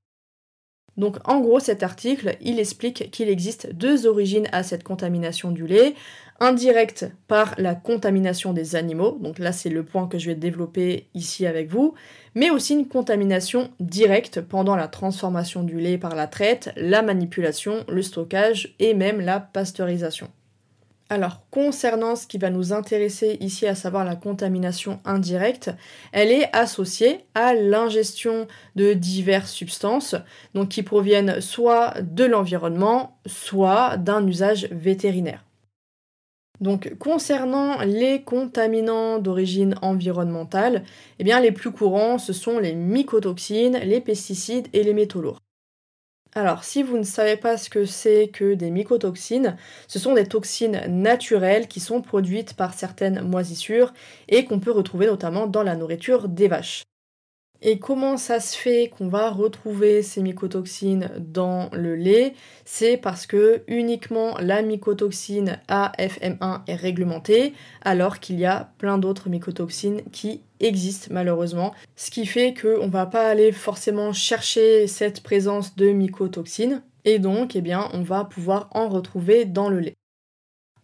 Donc 0.96 1.16
en 1.24 1.40
gros 1.40 1.60
cet 1.60 1.82
article, 1.82 2.36
il 2.40 2.58
explique 2.58 3.10
qu'il 3.10 3.28
existe 3.28 3.72
deux 3.74 4.06
origines 4.06 4.48
à 4.52 4.62
cette 4.62 4.82
contamination 4.82 5.50
du 5.50 5.66
lait. 5.66 5.94
Indirecte 6.38 7.06
par 7.28 7.54
la 7.56 7.74
contamination 7.74 8.52
des 8.52 8.76
animaux, 8.76 9.16
donc 9.22 9.38
là 9.38 9.52
c'est 9.52 9.70
le 9.70 9.84
point 9.84 10.06
que 10.06 10.18
je 10.18 10.26
vais 10.26 10.34
développer 10.34 11.06
ici 11.14 11.46
avec 11.46 11.70
vous, 11.70 11.94
mais 12.34 12.50
aussi 12.50 12.74
une 12.74 12.88
contamination 12.88 13.70
directe 13.80 14.42
pendant 14.42 14.76
la 14.76 14.86
transformation 14.86 15.62
du 15.62 15.80
lait 15.80 15.96
par 15.96 16.14
la 16.14 16.26
traite, 16.26 16.72
la 16.76 17.00
manipulation, 17.00 17.84
le 17.88 18.02
stockage 18.02 18.74
et 18.78 18.92
même 18.92 19.22
la 19.22 19.40
pasteurisation. 19.40 20.28
Alors, 21.08 21.46
concernant 21.52 22.16
ce 22.16 22.26
qui 22.26 22.36
va 22.36 22.50
nous 22.50 22.72
intéresser 22.72 23.36
ici, 23.40 23.66
à 23.68 23.76
savoir 23.76 24.04
la 24.04 24.16
contamination 24.16 24.98
indirecte, 25.04 25.70
elle 26.10 26.32
est 26.32 26.50
associée 26.52 27.20
à 27.36 27.54
l'ingestion 27.54 28.48
de 28.74 28.92
diverses 28.92 29.52
substances, 29.52 30.16
donc 30.54 30.70
qui 30.70 30.82
proviennent 30.82 31.40
soit 31.40 31.94
de 32.02 32.24
l'environnement, 32.24 33.20
soit 33.24 33.98
d'un 33.98 34.26
usage 34.26 34.66
vétérinaire. 34.72 35.44
Donc, 36.60 36.94
concernant 36.98 37.82
les 37.82 38.22
contaminants 38.22 39.18
d'origine 39.18 39.76
environnementale, 39.82 40.82
eh 41.20 41.24
bien, 41.24 41.38
les 41.38 41.52
plus 41.52 41.70
courants, 41.70 42.18
ce 42.18 42.32
sont 42.32 42.58
les 42.58 42.74
mycotoxines, 42.74 43.78
les 43.84 44.00
pesticides 44.00 44.66
et 44.72 44.82
les 44.82 44.94
métaux 44.94 45.20
lourds. 45.20 45.45
Alors, 46.36 46.64
si 46.64 46.82
vous 46.82 46.98
ne 46.98 47.02
savez 47.02 47.38
pas 47.38 47.56
ce 47.56 47.70
que 47.70 47.86
c'est 47.86 48.28
que 48.28 48.52
des 48.52 48.70
mycotoxines, 48.70 49.56
ce 49.88 49.98
sont 49.98 50.12
des 50.12 50.26
toxines 50.26 50.82
naturelles 50.86 51.66
qui 51.66 51.80
sont 51.80 52.02
produites 52.02 52.52
par 52.52 52.74
certaines 52.74 53.22
moisissures 53.22 53.94
et 54.28 54.44
qu'on 54.44 54.60
peut 54.60 54.70
retrouver 54.70 55.06
notamment 55.06 55.46
dans 55.46 55.62
la 55.62 55.76
nourriture 55.76 56.28
des 56.28 56.48
vaches. 56.48 56.82
Et 57.62 57.78
comment 57.78 58.18
ça 58.18 58.38
se 58.38 58.54
fait 58.54 58.90
qu'on 58.90 59.08
va 59.08 59.30
retrouver 59.30 60.02
ces 60.02 60.20
mycotoxines 60.20 61.10
dans 61.18 61.70
le 61.72 61.96
lait? 61.96 62.34
C'est 62.66 62.98
parce 62.98 63.26
que 63.26 63.62
uniquement 63.66 64.36
la 64.38 64.60
mycotoxine 64.60 65.58
AFM1 65.68 66.64
est 66.66 66.74
réglementée, 66.74 67.54
alors 67.80 68.20
qu'il 68.20 68.38
y 68.38 68.44
a 68.44 68.74
plein 68.76 68.98
d'autres 68.98 69.30
mycotoxines 69.30 70.02
qui 70.12 70.42
existent 70.60 71.08
malheureusement. 71.10 71.74
Ce 71.96 72.10
qui 72.10 72.26
fait 72.26 72.54
qu'on 72.54 72.86
ne 72.86 72.92
va 72.92 73.06
pas 73.06 73.28
aller 73.28 73.52
forcément 73.52 74.12
chercher 74.12 74.86
cette 74.86 75.22
présence 75.22 75.76
de 75.76 75.90
mycotoxines, 75.90 76.82
et 77.04 77.18
donc 77.18 77.56
eh 77.56 77.60
bien, 77.60 77.88
on 77.92 78.02
va 78.02 78.24
pouvoir 78.24 78.68
en 78.72 78.88
retrouver 78.88 79.44
dans 79.44 79.68
le 79.68 79.80
lait. 79.80 79.96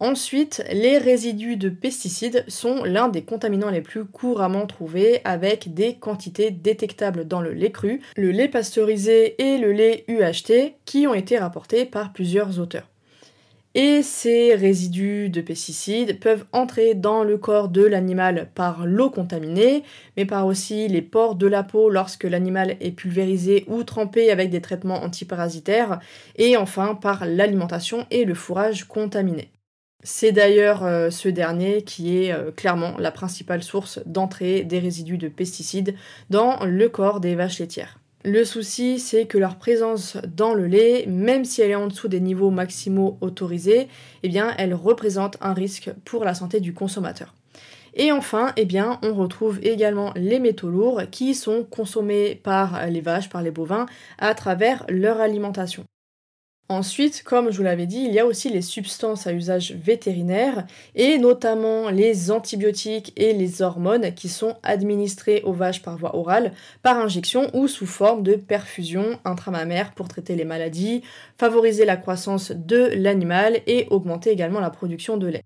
Ensuite, 0.03 0.65
les 0.73 0.99
résidus 0.99 1.57
de 1.57 1.69
pesticides 1.69 2.45
sont 2.49 2.83
l'un 2.83 3.07
des 3.07 3.23
contaminants 3.23 3.71
les 3.71 3.83
plus 3.83 4.05
couramment 4.05 4.67
trouvés 4.67 5.21
avec 5.25 5.75
des 5.75 5.95
quantités 5.95 6.51
détectables 6.51 7.29
dans 7.29 7.41
le 7.41 7.53
lait 7.53 7.71
cru, 7.71 8.01
le 8.17 8.33
lait 8.33 8.49
pasteurisé 8.49 9.41
et 9.41 9.59
le 9.59 9.71
lait 9.71 10.05
UHT 10.09 10.75
qui 10.87 11.07
ont 11.07 11.15
été 11.15 11.39
rapportés 11.39 11.85
par 11.85 12.13
plusieurs 12.13 12.59
auteurs. 12.59 12.92
Et 13.75 14.03
ces 14.03 14.55
résidus 14.55 15.31
de 15.31 15.41
pesticides 15.41 16.21
peuvent 16.21 16.45
entrer 16.53 16.95
dans 16.95 17.25
le 17.25 17.39
corps 17.39 17.71
de 17.71 17.83
l'animal 17.83 18.51
par 18.55 18.87
l'eau 18.87 19.09
contaminée, 19.09 19.83
mais 20.17 20.27
par 20.27 20.47
aussi 20.47 20.89
les 20.89 21.01
pores 21.01 21.37
de 21.37 21.47
la 21.47 21.63
peau 21.63 21.89
lorsque 21.89 22.25
l'animal 22.25 22.77
est 22.81 22.91
pulvérisé 22.91 23.65
ou 23.69 23.83
trempé 23.83 24.31
avec 24.31 24.51
des 24.51 24.61
traitements 24.61 25.03
antiparasitaires, 25.03 26.01
et 26.37 26.59
enfin 26.59 26.95
par 26.95 27.25
l'alimentation 27.25 28.07
et 28.11 28.27
le 28.27 28.35
fourrage 28.35 28.85
contaminés. 28.85 29.51
C'est 30.05 30.33
d'ailleurs 30.33 30.85
euh, 30.85 31.11
ce 31.11 31.29
dernier 31.29 31.83
qui 31.83 32.19
est 32.19 32.33
euh, 32.33 32.51
clairement 32.51 32.99
la 32.99 33.13
principale 33.13 33.63
source 33.63 34.01
d'entrée 34.05 34.65
des 34.65 34.81
résidus 34.81 35.17
de 35.17 35.29
pesticides 35.29 35.95
dans 36.29 36.65
le 36.67 36.89
corps 36.89 37.21
des 37.21 37.37
vaches 37.37 37.61
laitières. 37.61 38.02
Le 38.25 38.45
souci, 38.45 39.01
c'est 39.01 39.27
que 39.27 39.37
leur 39.37 39.57
présence 39.57 40.17
dans 40.37 40.55
le 40.55 40.67
lait, 40.67 41.07
même 41.09 41.45
si 41.45 41.61
elle 41.61 41.73
est 41.73 41.75
en 41.75 41.89
dessous 41.89 42.07
des 42.07 42.21
niveaux 42.21 42.51
maximaux 42.51 43.19
autorisés, 43.21 43.89
eh 44.23 44.29
bien, 44.29 44.55
elle 44.59 44.75
représente 44.75 45.37
un 45.41 45.53
risque 45.53 45.91
pour 46.05 46.25
la 46.25 46.35
santé 46.35 46.61
du 46.61 46.73
consommateur. 46.73 47.35
Et 47.95 48.13
enfin, 48.13 48.53
eh 48.57 48.65
bien, 48.65 49.01
on 49.03 49.13
retrouve 49.13 49.59
également 49.65 50.13
les 50.15 50.39
métaux 50.39 50.71
lourds 50.71 51.03
qui 51.11 51.35
sont 51.35 51.65
consommés 51.65 52.37
par 52.37 52.87
les 52.87 53.01
vaches, 53.01 53.29
par 53.29 53.43
les 53.43 53.51
bovins, 53.51 53.87
à 54.19 54.35
travers 54.35 54.85
leur 54.89 55.21
alimentation. 55.21 55.85
Ensuite, 56.69 57.23
comme 57.23 57.51
je 57.51 57.59
vous 57.59 57.63
l'avais 57.65 57.87
dit, 57.87 57.99
il 57.99 58.15
y 58.15 58.19
a 58.19 58.25
aussi 58.25 58.49
les 58.49 58.63
substances 58.63 59.27
à 59.27 59.33
usage 59.35 59.73
vétérinaire 59.73 60.67
et 60.95 61.19
notamment 61.19 61.91
les 61.91 62.31
antibiotiques 62.31 63.13
et 63.17 63.35
les 63.35 63.61
hormones 63.61 64.15
qui 64.15 64.31
sont 64.31 64.57
administrés 64.63 65.43
aux 65.43 65.53
vaches 65.53 65.83
par 65.83 65.99
voie 65.99 66.17
orale, 66.17 66.53
par 66.83 66.99
injection 66.99 67.51
ou 67.53 67.69
sous 67.69 67.87
forme 67.87 68.23
de 68.23 68.37
perfusion 68.37 69.19
intramammaire 69.27 69.93
pour 69.93 70.09
traiter 70.09 70.35
les 70.35 70.45
maladies, 70.45 71.03
favoriser 71.37 71.85
la 71.85 71.99
croissance 71.99 72.53
de 72.53 72.91
l'animal 72.95 73.61
et 73.67 73.87
augmenter 73.91 74.31
également 74.31 74.61
la 74.61 74.71
production 74.71 75.19
de 75.19 75.27
lait. 75.27 75.45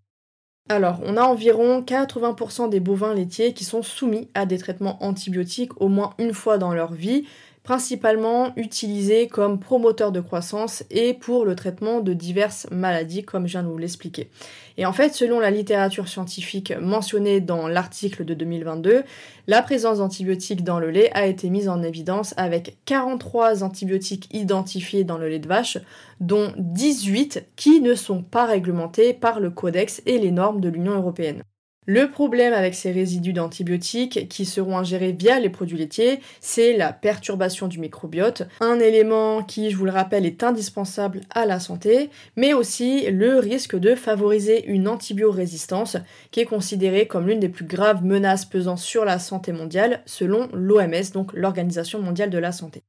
Alors, 0.68 1.00
on 1.04 1.16
a 1.16 1.22
environ 1.22 1.80
80% 1.82 2.68
des 2.68 2.80
bovins 2.80 3.14
laitiers 3.14 3.52
qui 3.52 3.64
sont 3.64 3.82
soumis 3.82 4.28
à 4.34 4.46
des 4.46 4.58
traitements 4.58 5.00
antibiotiques 5.02 5.80
au 5.80 5.88
moins 5.88 6.14
une 6.18 6.34
fois 6.34 6.58
dans 6.58 6.74
leur 6.74 6.92
vie, 6.92 7.24
principalement 7.66 8.52
utilisé 8.54 9.26
comme 9.26 9.58
promoteur 9.58 10.12
de 10.12 10.20
croissance 10.20 10.84
et 10.88 11.14
pour 11.14 11.44
le 11.44 11.56
traitement 11.56 11.98
de 11.98 12.12
diverses 12.12 12.68
maladies, 12.70 13.24
comme 13.24 13.48
je 13.48 13.54
viens 13.54 13.64
de 13.64 13.68
vous 13.68 13.76
l'expliquer. 13.76 14.30
Et 14.76 14.86
en 14.86 14.92
fait, 14.92 15.14
selon 15.14 15.40
la 15.40 15.50
littérature 15.50 16.06
scientifique 16.06 16.72
mentionnée 16.80 17.40
dans 17.40 17.66
l'article 17.66 18.24
de 18.24 18.34
2022, 18.34 19.02
la 19.48 19.62
présence 19.62 19.98
d'antibiotiques 19.98 20.62
dans 20.62 20.78
le 20.78 20.90
lait 20.90 21.10
a 21.12 21.26
été 21.26 21.50
mise 21.50 21.68
en 21.68 21.82
évidence 21.82 22.34
avec 22.36 22.76
43 22.84 23.64
antibiotiques 23.64 24.28
identifiés 24.32 25.02
dans 25.02 25.18
le 25.18 25.28
lait 25.28 25.40
de 25.40 25.48
vache, 25.48 25.78
dont 26.20 26.52
18 26.58 27.48
qui 27.56 27.80
ne 27.80 27.96
sont 27.96 28.22
pas 28.22 28.46
réglementés 28.46 29.12
par 29.12 29.40
le 29.40 29.50
Codex 29.50 30.02
et 30.06 30.18
les 30.18 30.30
normes 30.30 30.60
de 30.60 30.68
l'Union 30.68 30.94
européenne. 30.94 31.42
Le 31.88 32.10
problème 32.10 32.52
avec 32.52 32.74
ces 32.74 32.90
résidus 32.90 33.32
d'antibiotiques 33.32 34.28
qui 34.28 34.44
seront 34.44 34.76
ingérés 34.76 35.12
via 35.12 35.38
les 35.38 35.50
produits 35.50 35.78
laitiers, 35.78 36.18
c'est 36.40 36.76
la 36.76 36.92
perturbation 36.92 37.68
du 37.68 37.78
microbiote, 37.78 38.42
un 38.58 38.80
élément 38.80 39.44
qui, 39.44 39.70
je 39.70 39.76
vous 39.76 39.84
le 39.84 39.92
rappelle, 39.92 40.26
est 40.26 40.42
indispensable 40.42 41.20
à 41.30 41.46
la 41.46 41.60
santé, 41.60 42.10
mais 42.34 42.54
aussi 42.54 43.08
le 43.08 43.38
risque 43.38 43.76
de 43.76 43.94
favoriser 43.94 44.66
une 44.66 44.88
antibiorésistance 44.88 45.96
qui 46.32 46.40
est 46.40 46.44
considérée 46.44 47.06
comme 47.06 47.28
l'une 47.28 47.38
des 47.38 47.48
plus 47.48 47.66
graves 47.66 48.04
menaces 48.04 48.46
pesant 48.46 48.76
sur 48.76 49.04
la 49.04 49.20
santé 49.20 49.52
mondiale 49.52 50.02
selon 50.06 50.48
l'OMS, 50.52 51.12
donc 51.14 51.32
l'Organisation 51.34 52.00
mondiale 52.02 52.30
de 52.30 52.38
la 52.38 52.50
santé. 52.50 52.82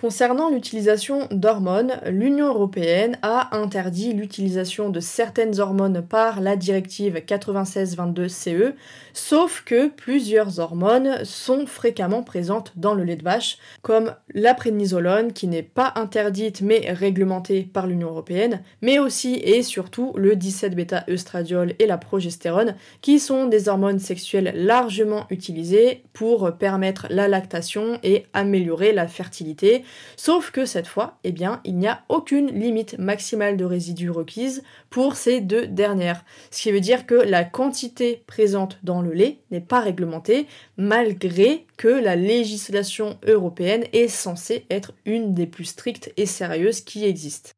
Concernant 0.00 0.48
l'utilisation 0.48 1.26
d'hormones, 1.32 1.98
l'Union 2.06 2.46
européenne 2.46 3.18
a 3.22 3.56
interdit 3.56 4.12
l'utilisation 4.12 4.90
de 4.90 5.00
certaines 5.00 5.58
hormones 5.58 6.06
par 6.08 6.40
la 6.40 6.54
directive 6.54 7.16
96-22-CE, 7.16 8.74
sauf 9.12 9.64
que 9.66 9.88
plusieurs 9.88 10.60
hormones 10.60 11.24
sont 11.24 11.66
fréquemment 11.66 12.22
présentes 12.22 12.74
dans 12.76 12.94
le 12.94 13.02
lait 13.02 13.16
de 13.16 13.24
vache, 13.24 13.58
comme 13.82 14.14
la 14.32 14.54
prénisolone 14.54 15.32
qui 15.32 15.48
n'est 15.48 15.64
pas 15.64 15.92
interdite 15.96 16.60
mais 16.60 16.92
réglementée 16.92 17.64
par 17.64 17.88
l'Union 17.88 18.10
européenne, 18.10 18.62
mais 18.82 19.00
aussi 19.00 19.34
et 19.42 19.64
surtout 19.64 20.12
le 20.14 20.36
17-bêta-œstradiol 20.36 21.74
et 21.80 21.86
la 21.86 21.98
progestérone, 21.98 22.76
qui 23.00 23.18
sont 23.18 23.46
des 23.46 23.68
hormones 23.68 23.98
sexuelles 23.98 24.52
largement 24.54 25.26
utilisées 25.30 26.04
pour 26.12 26.56
permettre 26.56 27.08
la 27.10 27.26
lactation 27.26 27.98
et 28.04 28.26
améliorer 28.32 28.92
la 28.92 29.08
fertilité 29.08 29.82
Sauf 30.16 30.50
que 30.50 30.64
cette 30.64 30.86
fois, 30.86 31.18
eh 31.24 31.34
il 31.64 31.76
n'y 31.76 31.86
a 31.86 32.02
aucune 32.08 32.48
limite 32.48 32.98
maximale 32.98 33.56
de 33.56 33.64
résidus 33.64 34.10
requise 34.10 34.62
pour 34.90 35.16
ces 35.16 35.40
deux 35.40 35.66
dernières. 35.66 36.24
Ce 36.50 36.62
qui 36.62 36.72
veut 36.72 36.80
dire 36.80 37.06
que 37.06 37.14
la 37.14 37.44
quantité 37.44 38.22
présente 38.26 38.78
dans 38.82 39.02
le 39.02 39.12
lait 39.12 39.38
n'est 39.50 39.60
pas 39.60 39.80
réglementée, 39.80 40.46
malgré 40.76 41.66
que 41.76 41.88
la 41.88 42.16
législation 42.16 43.18
européenne 43.26 43.84
est 43.92 44.08
censée 44.08 44.66
être 44.70 44.92
une 45.04 45.34
des 45.34 45.46
plus 45.46 45.64
strictes 45.64 46.12
et 46.16 46.26
sérieuses 46.26 46.80
qui 46.80 47.04
existent. 47.04 47.50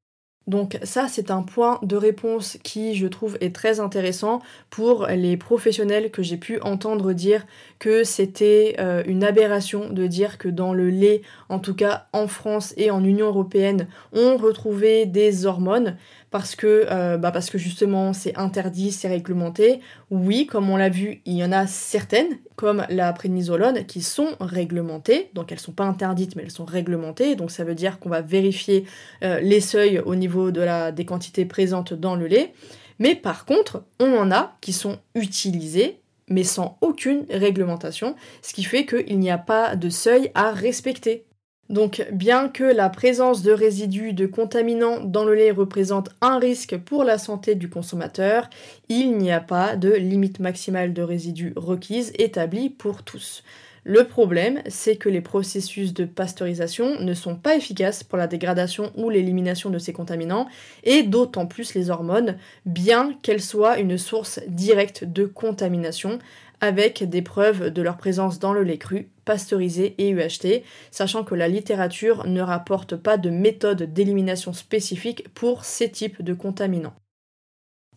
Donc 0.50 0.78
ça, 0.82 1.06
c'est 1.08 1.30
un 1.30 1.42
point 1.42 1.78
de 1.84 1.94
réponse 1.94 2.58
qui, 2.64 2.96
je 2.96 3.06
trouve, 3.06 3.38
est 3.40 3.54
très 3.54 3.78
intéressant 3.78 4.40
pour 4.68 5.06
les 5.06 5.36
professionnels 5.36 6.10
que 6.10 6.24
j'ai 6.24 6.38
pu 6.38 6.60
entendre 6.62 7.12
dire 7.12 7.46
que 7.78 8.02
c'était 8.02 8.74
euh, 8.80 9.04
une 9.06 9.22
aberration 9.22 9.88
de 9.88 10.08
dire 10.08 10.38
que 10.38 10.48
dans 10.48 10.74
le 10.74 10.90
lait, 10.90 11.22
en 11.50 11.60
tout 11.60 11.74
cas 11.74 12.08
en 12.12 12.26
France 12.26 12.74
et 12.76 12.90
en 12.90 13.04
Union 13.04 13.28
européenne, 13.28 13.86
on 14.12 14.36
retrouvait 14.36 15.06
des 15.06 15.46
hormones 15.46 15.96
parce 16.30 16.54
que, 16.54 16.86
euh, 16.90 17.16
bah 17.16 17.32
parce 17.32 17.50
que 17.50 17.58
justement 17.58 18.12
c'est 18.12 18.36
interdit, 18.36 18.92
c'est 18.92 19.08
réglementé. 19.08 19.80
Oui, 20.10 20.46
comme 20.46 20.70
on 20.70 20.76
l'a 20.76 20.88
vu, 20.88 21.22
il 21.24 21.34
y 21.34 21.44
en 21.44 21.52
a 21.52 21.66
certaines, 21.66 22.38
comme 22.56 22.84
la 22.88 23.12
prénisolone, 23.12 23.84
qui 23.86 24.00
sont 24.00 24.36
réglementées. 24.40 25.30
Donc 25.34 25.50
elles 25.52 25.58
sont 25.58 25.72
pas 25.72 25.84
interdites, 25.84 26.36
mais 26.36 26.44
elles 26.44 26.50
sont 26.50 26.64
réglementées. 26.64 27.34
Donc 27.34 27.50
ça 27.50 27.64
veut 27.64 27.74
dire 27.74 27.98
qu'on 27.98 28.08
va 28.08 28.20
vérifier 28.20 28.84
euh, 29.24 29.40
les 29.40 29.60
seuils 29.60 29.98
au 29.98 30.14
niveau 30.14 30.50
des 30.50 31.04
quantités 31.04 31.44
présentes 31.44 31.94
dans 31.94 32.14
le 32.14 32.26
lait. 32.26 32.52
Mais 32.98 33.14
par 33.14 33.44
contre, 33.44 33.84
on 33.98 34.16
en 34.16 34.30
a 34.30 34.56
qui 34.60 34.72
sont 34.72 34.98
utilisées 35.14 36.00
mais 36.30 36.44
sans 36.44 36.78
aucune 36.80 37.26
réglementation, 37.28 38.14
ce 38.40 38.54
qui 38.54 38.62
fait 38.62 38.86
qu'il 38.86 39.18
n'y 39.18 39.32
a 39.32 39.38
pas 39.38 39.74
de 39.74 39.88
seuil 39.88 40.30
à 40.34 40.52
respecter. 40.52 41.24
Donc 41.70 42.04
bien 42.10 42.48
que 42.48 42.64
la 42.64 42.90
présence 42.90 43.42
de 43.42 43.52
résidus 43.52 44.12
de 44.12 44.26
contaminants 44.26 44.98
dans 44.98 45.24
le 45.24 45.36
lait 45.36 45.52
représente 45.52 46.10
un 46.20 46.40
risque 46.40 46.76
pour 46.76 47.04
la 47.04 47.16
santé 47.16 47.54
du 47.54 47.70
consommateur, 47.70 48.50
il 48.88 49.16
n'y 49.16 49.30
a 49.30 49.38
pas 49.38 49.76
de 49.76 49.92
limite 49.92 50.40
maximale 50.40 50.92
de 50.92 51.02
résidus 51.02 51.52
requise 51.54 52.12
établie 52.18 52.70
pour 52.70 53.04
tous. 53.04 53.44
Le 53.84 54.02
problème, 54.04 54.60
c'est 54.68 54.96
que 54.96 55.08
les 55.08 55.20
processus 55.20 55.94
de 55.94 56.04
pasteurisation 56.04 57.00
ne 57.00 57.14
sont 57.14 57.36
pas 57.36 57.54
efficaces 57.54 58.02
pour 58.02 58.18
la 58.18 58.26
dégradation 58.26 58.90
ou 58.96 59.08
l'élimination 59.08 59.70
de 59.70 59.78
ces 59.78 59.92
contaminants, 59.92 60.48
et 60.82 61.04
d'autant 61.04 61.46
plus 61.46 61.74
les 61.74 61.88
hormones, 61.88 62.36
bien 62.66 63.14
qu'elles 63.22 63.40
soient 63.40 63.78
une 63.78 63.96
source 63.96 64.40
directe 64.48 65.04
de 65.04 65.24
contamination, 65.24 66.18
avec 66.60 67.08
des 67.08 67.22
preuves 67.22 67.70
de 67.70 67.80
leur 67.80 67.96
présence 67.96 68.38
dans 68.38 68.52
le 68.52 68.64
lait 68.64 68.76
cru, 68.76 69.08
pasteurisé 69.30 69.94
et 69.98 70.10
UHT, 70.10 70.64
sachant 70.90 71.22
que 71.22 71.36
la 71.36 71.46
littérature 71.46 72.26
ne 72.26 72.40
rapporte 72.40 72.96
pas 72.96 73.16
de 73.16 73.30
méthode 73.30 73.84
d'élimination 73.92 74.52
spécifique 74.52 75.32
pour 75.34 75.64
ces 75.64 75.88
types 75.88 76.20
de 76.20 76.34
contaminants. 76.34 76.96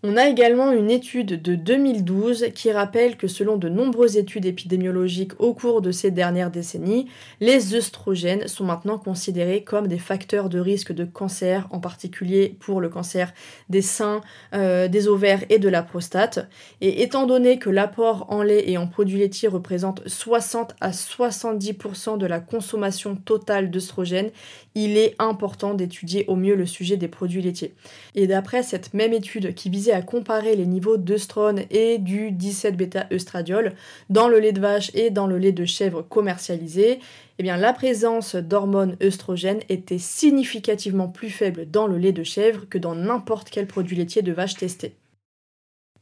On 0.06 0.18
a 0.18 0.28
également 0.28 0.74
une 0.74 0.92
étude 0.92 1.42
de 1.42 1.56
2012 1.56 2.48
qui 2.54 2.74
rappelle 2.74 3.16
que 3.16 3.30
selon 3.30 3.56
de 3.56 3.70
nombreuses 3.70 4.18
études 4.18 4.46
épidémiologiques 4.46 5.32
au 5.40 5.54
cours 5.54 5.82
de 5.82 5.94
ces 5.94 6.12
dernières 6.12 6.52
décennies, 6.52 7.08
les 7.40 7.74
œstrogènes 7.74 8.50
sont 8.50 8.66
maintenant 8.66 8.98
considérés 8.98 9.64
comme 9.64 9.88
des 9.88 9.98
facteurs 9.98 10.50
de 10.50 10.60
risque 10.60 10.92
de 10.92 11.06
cancer, 11.06 11.70
en 11.72 11.80
particulier 11.80 12.54
pour 12.60 12.82
le 12.82 12.90
cancer 12.90 13.34
des 13.70 13.82
seins, 13.82 14.20
euh, 14.54 14.90
des 14.90 15.08
ovaires 15.08 15.46
et 15.48 15.58
de 15.58 15.70
la 15.70 15.84
prostate. 15.84 16.50
Et 16.82 17.02
étant 17.02 17.26
donné 17.26 17.58
que 17.58 17.70
l'apport 17.70 18.26
en 18.28 18.44
lait 18.44 18.70
et 18.70 18.78
en 18.78 18.88
produits 18.88 19.20
laitiers 19.20 19.48
représente 19.48 20.06
60 20.06 20.76
à 20.82 20.92
70% 20.92 22.18
de 22.18 22.26
la 22.26 22.42
consommation 22.42 23.16
totale 23.16 23.72
d'œstrogènes, 23.72 24.32
il 24.76 24.98
est 24.98 25.16
important 25.18 25.76
d'étudier 25.76 26.26
au 26.28 26.36
mieux 26.36 26.56
le 26.56 26.66
sujet 26.66 26.98
des 26.98 27.08
produits 27.08 27.42
laitiers. 27.42 27.74
Et 28.16 28.28
d'après 28.28 28.64
cette 28.64 28.94
même 28.94 29.14
étude 29.14 29.54
qui 29.54 29.70
visait 29.70 29.93
comparer 30.02 30.56
les 30.56 30.66
niveaux 30.66 30.98
d'œstrone 30.98 31.62
et 31.70 31.98
du 31.98 32.32
17-bêta-œstradiol 32.32 33.74
dans 34.10 34.28
le 34.28 34.40
lait 34.40 34.52
de 34.52 34.60
vache 34.60 34.92
et 34.94 35.10
dans 35.10 35.28
le 35.28 35.38
lait 35.38 35.52
de 35.52 35.66
chèvre 35.66 36.02
commercialisé, 36.02 37.00
eh 37.40 37.44
bien, 37.44 37.58
la 37.58 37.74
présence 37.74 38.36
d'hormones 38.36 38.98
œstrogènes 39.02 39.62
était 39.70 39.98
significativement 39.98 41.08
plus 41.08 41.30
faible 41.30 41.70
dans 41.70 41.88
le 41.88 41.98
lait 41.98 42.12
de 42.12 42.24
chèvre 42.24 42.68
que 42.70 42.78
dans 42.78 42.96
n'importe 42.96 43.50
quel 43.50 43.68
produit 43.68 43.96
laitier 43.96 44.22
de 44.22 44.32
vache 44.32 44.56
testé. 44.56 44.96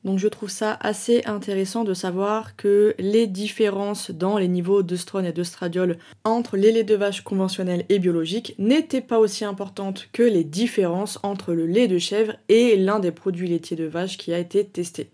Donc 0.03 0.17
je 0.17 0.27
trouve 0.27 0.49
ça 0.49 0.77
assez 0.81 1.23
intéressant 1.25 1.83
de 1.83 1.93
savoir 1.93 2.55
que 2.55 2.95
les 2.97 3.27
différences 3.27 4.09
dans 4.09 4.39
les 4.39 4.47
niveaux 4.47 4.81
d'œstrone 4.81 5.25
et 5.25 5.31
d'œstradiol 5.31 5.97
entre 6.23 6.57
les 6.57 6.71
laits 6.71 6.87
de 6.87 6.95
vache 6.95 7.21
conventionnels 7.21 7.85
et 7.89 7.99
biologiques 7.99 8.55
n'étaient 8.57 9.01
pas 9.01 9.19
aussi 9.19 9.45
importantes 9.45 10.07
que 10.11 10.23
les 10.23 10.43
différences 10.43 11.19
entre 11.21 11.53
le 11.53 11.67
lait 11.67 11.87
de 11.87 11.99
chèvre 11.99 12.33
et 12.49 12.77
l'un 12.77 12.99
des 12.99 13.11
produits 13.11 13.47
laitiers 13.47 13.77
de 13.77 13.85
vache 13.85 14.17
qui 14.17 14.33
a 14.33 14.39
été 14.39 14.65
testé. 14.65 15.11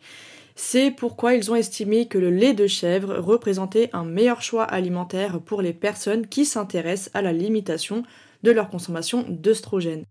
C'est 0.56 0.90
pourquoi 0.90 1.36
ils 1.36 1.52
ont 1.52 1.56
estimé 1.56 2.08
que 2.08 2.18
le 2.18 2.32
lait 2.32 2.54
de 2.54 2.66
chèvre 2.66 3.18
représentait 3.18 3.90
un 3.92 4.06
meilleur 4.06 4.42
choix 4.42 4.64
alimentaire 4.64 5.42
pour 5.42 5.62
les 5.62 5.74
personnes 5.74 6.28
qui 6.28 6.46
s'intéressent 6.46 7.12
à 7.14 7.22
la 7.22 7.34
limitation 7.34 8.04
de 8.44 8.52
leur 8.52 8.70
consommation 8.70 9.26
d'œstrogènes. 9.28 10.06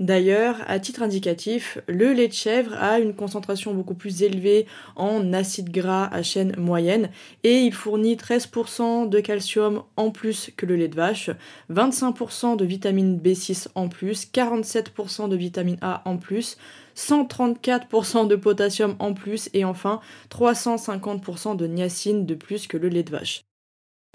D'ailleurs, 0.00 0.56
à 0.66 0.80
titre 0.80 1.02
indicatif, 1.02 1.76
le 1.86 2.14
lait 2.14 2.28
de 2.28 2.32
chèvre 2.32 2.72
a 2.80 3.00
une 3.00 3.14
concentration 3.14 3.74
beaucoup 3.74 3.92
plus 3.92 4.22
élevée 4.22 4.64
en 4.96 5.34
acides 5.34 5.68
gras 5.68 6.06
à 6.06 6.22
chaîne 6.22 6.56
moyenne 6.56 7.10
et 7.44 7.58
il 7.58 7.74
fournit 7.74 8.16
13% 8.16 9.10
de 9.10 9.20
calcium 9.20 9.82
en 9.98 10.10
plus 10.10 10.52
que 10.56 10.64
le 10.64 10.76
lait 10.76 10.88
de 10.88 10.94
vache, 10.94 11.28
25% 11.70 12.56
de 12.56 12.64
vitamine 12.64 13.18
B6 13.18 13.68
en 13.74 13.90
plus, 13.90 14.26
47% 14.32 15.28
de 15.28 15.36
vitamine 15.36 15.76
A 15.82 16.00
en 16.06 16.16
plus, 16.16 16.56
134% 16.96 18.26
de 18.26 18.36
potassium 18.36 18.96
en 19.00 19.12
plus 19.12 19.50
et 19.52 19.66
enfin 19.66 20.00
350% 20.30 21.56
de 21.56 21.66
niacine 21.66 22.24
de 22.24 22.34
plus 22.34 22.66
que 22.66 22.78
le 22.78 22.88
lait 22.88 23.02
de 23.02 23.10
vache. 23.10 23.42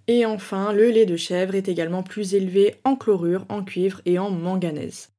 Et 0.07 0.25
enfin, 0.25 0.73
le 0.73 0.89
lait 0.89 1.05
de 1.05 1.15
chèvre 1.15 1.53
est 1.53 1.67
également 1.67 2.01
plus 2.01 2.33
élevé 2.33 2.73
en 2.85 2.95
chlorure, 2.95 3.45
en 3.49 3.63
cuivre 3.63 4.01
et 4.05 4.17
en 4.17 4.31
manganèse. 4.31 5.14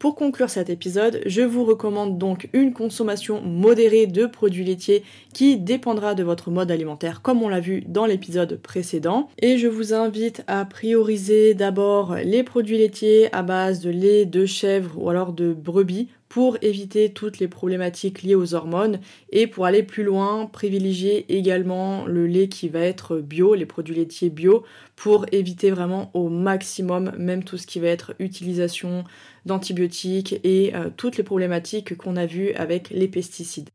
Pour 0.00 0.14
conclure 0.14 0.48
cet 0.48 0.70
épisode, 0.70 1.20
je 1.26 1.42
vous 1.42 1.62
recommande 1.62 2.16
donc 2.16 2.48
une 2.54 2.72
consommation 2.72 3.42
modérée 3.42 4.06
de 4.06 4.24
produits 4.24 4.64
laitiers 4.64 5.04
qui 5.34 5.58
dépendra 5.58 6.14
de 6.14 6.22
votre 6.22 6.50
mode 6.50 6.70
alimentaire 6.70 7.20
comme 7.20 7.42
on 7.42 7.50
l'a 7.50 7.60
vu 7.60 7.84
dans 7.86 8.06
l'épisode 8.06 8.58
précédent. 8.62 9.28
Et 9.42 9.58
je 9.58 9.68
vous 9.68 9.92
invite 9.92 10.42
à 10.46 10.64
prioriser 10.64 11.52
d'abord 11.52 12.14
les 12.14 12.42
produits 12.42 12.78
laitiers 12.78 13.28
à 13.34 13.42
base 13.42 13.80
de 13.80 13.90
lait 13.90 14.24
de 14.24 14.46
chèvre 14.46 14.94
ou 14.96 15.10
alors 15.10 15.34
de 15.34 15.52
brebis 15.52 16.08
pour 16.30 16.56
éviter 16.62 17.12
toutes 17.12 17.40
les 17.40 17.48
problématiques 17.48 18.22
liées 18.22 18.36
aux 18.36 18.54
hormones 18.54 19.00
et 19.30 19.48
pour 19.48 19.66
aller 19.66 19.82
plus 19.82 20.04
loin, 20.04 20.46
privilégier 20.46 21.26
également 21.36 22.06
le 22.06 22.26
lait 22.28 22.48
qui 22.48 22.68
va 22.68 22.78
être 22.80 23.18
bio, 23.18 23.54
les 23.56 23.66
produits 23.66 23.96
laitiers 23.96 24.30
bio, 24.30 24.64
pour 24.94 25.26
éviter 25.32 25.72
vraiment 25.72 26.10
au 26.14 26.28
maximum 26.28 27.12
même 27.18 27.42
tout 27.42 27.58
ce 27.58 27.66
qui 27.66 27.80
va 27.80 27.88
être 27.88 28.14
utilisation 28.20 29.04
d'antibiotiques 29.44 30.38
et 30.44 30.72
euh, 30.76 30.88
toutes 30.96 31.16
les 31.16 31.24
problématiques 31.24 31.96
qu'on 31.96 32.16
a 32.16 32.26
vues 32.26 32.52
avec 32.52 32.90
les 32.90 33.08
pesticides. 33.08 33.70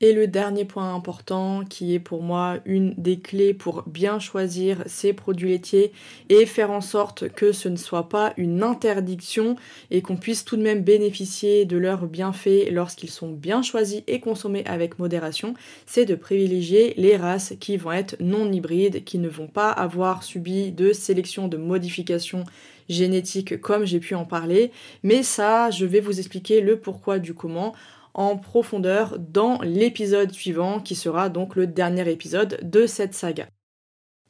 Et 0.00 0.12
le 0.12 0.26
dernier 0.26 0.64
point 0.64 0.92
important 0.92 1.64
qui 1.64 1.94
est 1.94 2.00
pour 2.00 2.20
moi 2.20 2.58
une 2.64 2.94
des 2.98 3.20
clés 3.20 3.54
pour 3.54 3.84
bien 3.86 4.18
choisir 4.18 4.82
ces 4.86 5.12
produits 5.12 5.50
laitiers 5.50 5.92
et 6.28 6.46
faire 6.46 6.72
en 6.72 6.80
sorte 6.80 7.28
que 7.28 7.52
ce 7.52 7.68
ne 7.68 7.76
soit 7.76 8.08
pas 8.08 8.34
une 8.36 8.64
interdiction 8.64 9.54
et 9.92 10.02
qu'on 10.02 10.16
puisse 10.16 10.44
tout 10.44 10.56
de 10.56 10.62
même 10.62 10.82
bénéficier 10.82 11.64
de 11.64 11.76
leurs 11.76 12.06
bienfaits 12.06 12.72
lorsqu'ils 12.72 13.10
sont 13.10 13.30
bien 13.30 13.62
choisis 13.62 14.02
et 14.08 14.18
consommés 14.18 14.64
avec 14.66 14.98
modération, 14.98 15.54
c'est 15.86 16.06
de 16.06 16.16
privilégier 16.16 16.94
les 16.96 17.16
races 17.16 17.54
qui 17.60 17.76
vont 17.76 17.92
être 17.92 18.16
non 18.18 18.50
hybrides, 18.50 19.04
qui 19.04 19.18
ne 19.18 19.28
vont 19.28 19.46
pas 19.46 19.70
avoir 19.70 20.24
subi 20.24 20.72
de 20.72 20.92
sélection, 20.92 21.46
de 21.46 21.56
modification 21.56 22.44
génétique 22.88 23.60
comme 23.60 23.84
j'ai 23.84 24.00
pu 24.00 24.14
en 24.14 24.24
parler. 24.24 24.70
Mais 25.02 25.22
ça, 25.22 25.70
je 25.70 25.86
vais 25.86 26.00
vous 26.00 26.18
expliquer 26.18 26.60
le 26.60 26.78
pourquoi 26.78 27.18
du 27.18 27.34
comment 27.34 27.74
en 28.14 28.36
profondeur 28.36 29.18
dans 29.18 29.60
l'épisode 29.62 30.32
suivant 30.32 30.80
qui 30.80 30.94
sera 30.94 31.28
donc 31.28 31.56
le 31.56 31.66
dernier 31.66 32.08
épisode 32.10 32.58
de 32.62 32.86
cette 32.86 33.14
saga. 33.14 33.46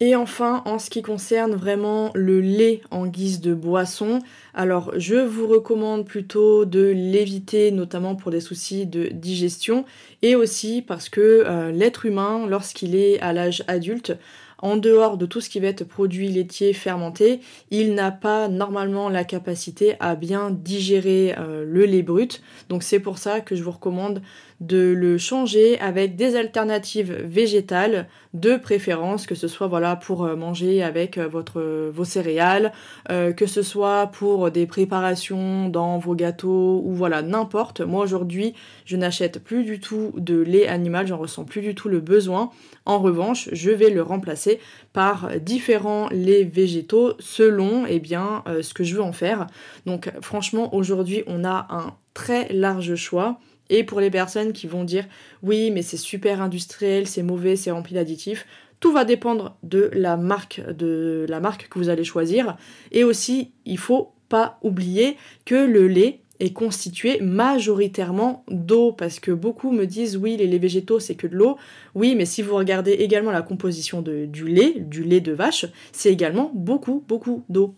Et 0.00 0.16
enfin, 0.16 0.62
en 0.66 0.80
ce 0.80 0.90
qui 0.90 1.02
concerne 1.02 1.54
vraiment 1.54 2.10
le 2.14 2.40
lait 2.40 2.82
en 2.90 3.06
guise 3.06 3.40
de 3.40 3.54
boisson, 3.54 4.18
alors 4.52 4.92
je 4.96 5.14
vous 5.14 5.46
recommande 5.46 6.04
plutôt 6.04 6.64
de 6.64 6.92
l'éviter, 6.94 7.70
notamment 7.70 8.16
pour 8.16 8.32
des 8.32 8.40
soucis 8.40 8.86
de 8.86 9.06
digestion, 9.06 9.84
et 10.22 10.34
aussi 10.34 10.82
parce 10.82 11.08
que 11.08 11.44
euh, 11.46 11.70
l'être 11.70 12.06
humain, 12.06 12.46
lorsqu'il 12.48 12.96
est 12.96 13.20
à 13.20 13.32
l'âge 13.32 13.62
adulte, 13.68 14.18
en 14.64 14.78
dehors 14.78 15.18
de 15.18 15.26
tout 15.26 15.42
ce 15.42 15.50
qui 15.50 15.60
va 15.60 15.66
être 15.66 15.84
produit 15.84 16.28
laitier 16.28 16.72
fermenté, 16.72 17.40
il 17.70 17.94
n'a 17.94 18.10
pas 18.10 18.48
normalement 18.48 19.10
la 19.10 19.22
capacité 19.22 19.94
à 20.00 20.14
bien 20.14 20.50
digérer 20.50 21.34
euh, 21.38 21.66
le 21.66 21.84
lait 21.84 22.02
brut. 22.02 22.42
Donc 22.70 22.82
c'est 22.82 22.98
pour 22.98 23.18
ça 23.18 23.42
que 23.42 23.56
je 23.56 23.62
vous 23.62 23.72
recommande 23.72 24.22
de 24.60 24.92
le 24.96 25.18
changer 25.18 25.78
avec 25.80 26.16
des 26.16 26.36
alternatives 26.36 27.12
végétales 27.24 28.08
de 28.32 28.56
préférence, 28.56 29.26
que 29.26 29.34
ce 29.34 29.48
soit 29.48 29.66
voilà 29.66 29.96
pour 29.96 30.24
euh, 30.24 30.36
manger 30.36 30.82
avec 30.82 31.18
euh, 31.18 31.28
votre, 31.28 31.90
vos 31.90 32.04
céréales, 32.04 32.72
que 33.08 33.46
ce 33.46 33.62
soit 33.62 34.08
pour 34.08 34.50
des 34.50 34.66
préparations 34.66 35.68
dans 35.68 35.98
vos 35.98 36.14
gâteaux 36.14 36.82
ou 36.84 36.94
voilà 36.94 37.22
n'importe. 37.22 37.80
Moi 37.80 38.02
aujourd'hui 38.02 38.54
je 38.84 38.96
n'achète 38.96 39.42
plus 39.42 39.64
du 39.64 39.80
tout 39.80 40.12
de 40.16 40.38
lait 40.38 40.66
animal, 40.66 41.06
j'en 41.06 41.18
ressens 41.18 41.44
plus 41.44 41.60
du 41.60 41.74
tout 41.74 41.88
le 41.88 42.00
besoin. 42.00 42.50
En 42.86 42.98
revanche, 42.98 43.48
je 43.52 43.70
vais 43.70 43.90
le 43.90 44.02
remplacer 44.02 44.60
par 44.92 45.30
différents 45.40 46.08
laits 46.10 46.52
végétaux 46.52 47.14
selon 47.18 47.86
eh 47.86 48.00
bien, 48.00 48.42
euh, 48.46 48.62
ce 48.62 48.74
que 48.74 48.84
je 48.84 48.94
veux 48.96 49.02
en 49.02 49.12
faire. 49.12 49.46
Donc 49.86 50.10
franchement, 50.20 50.74
aujourd'hui, 50.74 51.22
on 51.26 51.44
a 51.44 51.66
un 51.70 51.94
très 52.12 52.52
large 52.52 52.94
choix. 52.94 53.38
Et 53.70 53.84
pour 53.84 54.00
les 54.00 54.10
personnes 54.10 54.52
qui 54.52 54.66
vont 54.66 54.84
dire 54.84 55.06
oui, 55.42 55.70
mais 55.70 55.82
c'est 55.82 55.96
super 55.96 56.42
industriel, 56.42 57.06
c'est 57.06 57.22
mauvais, 57.22 57.56
c'est 57.56 57.70
rempli 57.70 57.94
d'additifs, 57.94 58.46
tout 58.80 58.92
va 58.92 59.04
dépendre 59.04 59.56
de 59.62 59.90
la 59.94 60.16
marque 60.16 60.60
de 60.60 61.24
la 61.28 61.40
marque 61.40 61.68
que 61.68 61.78
vous 61.78 61.88
allez 61.88 62.04
choisir. 62.04 62.56
Et 62.92 63.04
aussi, 63.04 63.52
il 63.64 63.78
faut 63.78 64.12
pas 64.28 64.58
oublier 64.62 65.16
que 65.44 65.54
le 65.54 65.86
lait 65.88 66.20
est 66.40 66.52
constitué 66.52 67.20
majoritairement 67.20 68.44
d'eau 68.48 68.92
parce 68.92 69.20
que 69.20 69.30
beaucoup 69.30 69.70
me 69.70 69.86
disent 69.86 70.16
oui 70.16 70.36
les 70.36 70.46
laits 70.46 70.60
végétaux 70.60 70.98
c'est 70.98 71.14
que 71.14 71.26
de 71.26 71.36
l'eau 71.36 71.56
oui 71.94 72.14
mais 72.16 72.26
si 72.26 72.42
vous 72.42 72.56
regardez 72.56 72.92
également 72.92 73.30
la 73.30 73.42
composition 73.42 74.02
du 74.02 74.48
lait 74.48 74.80
du 74.80 75.04
lait 75.04 75.20
de 75.20 75.32
vache 75.32 75.66
c'est 75.92 76.12
également 76.12 76.50
beaucoup 76.52 77.04
beaucoup 77.06 77.44
d'eau 77.48 77.76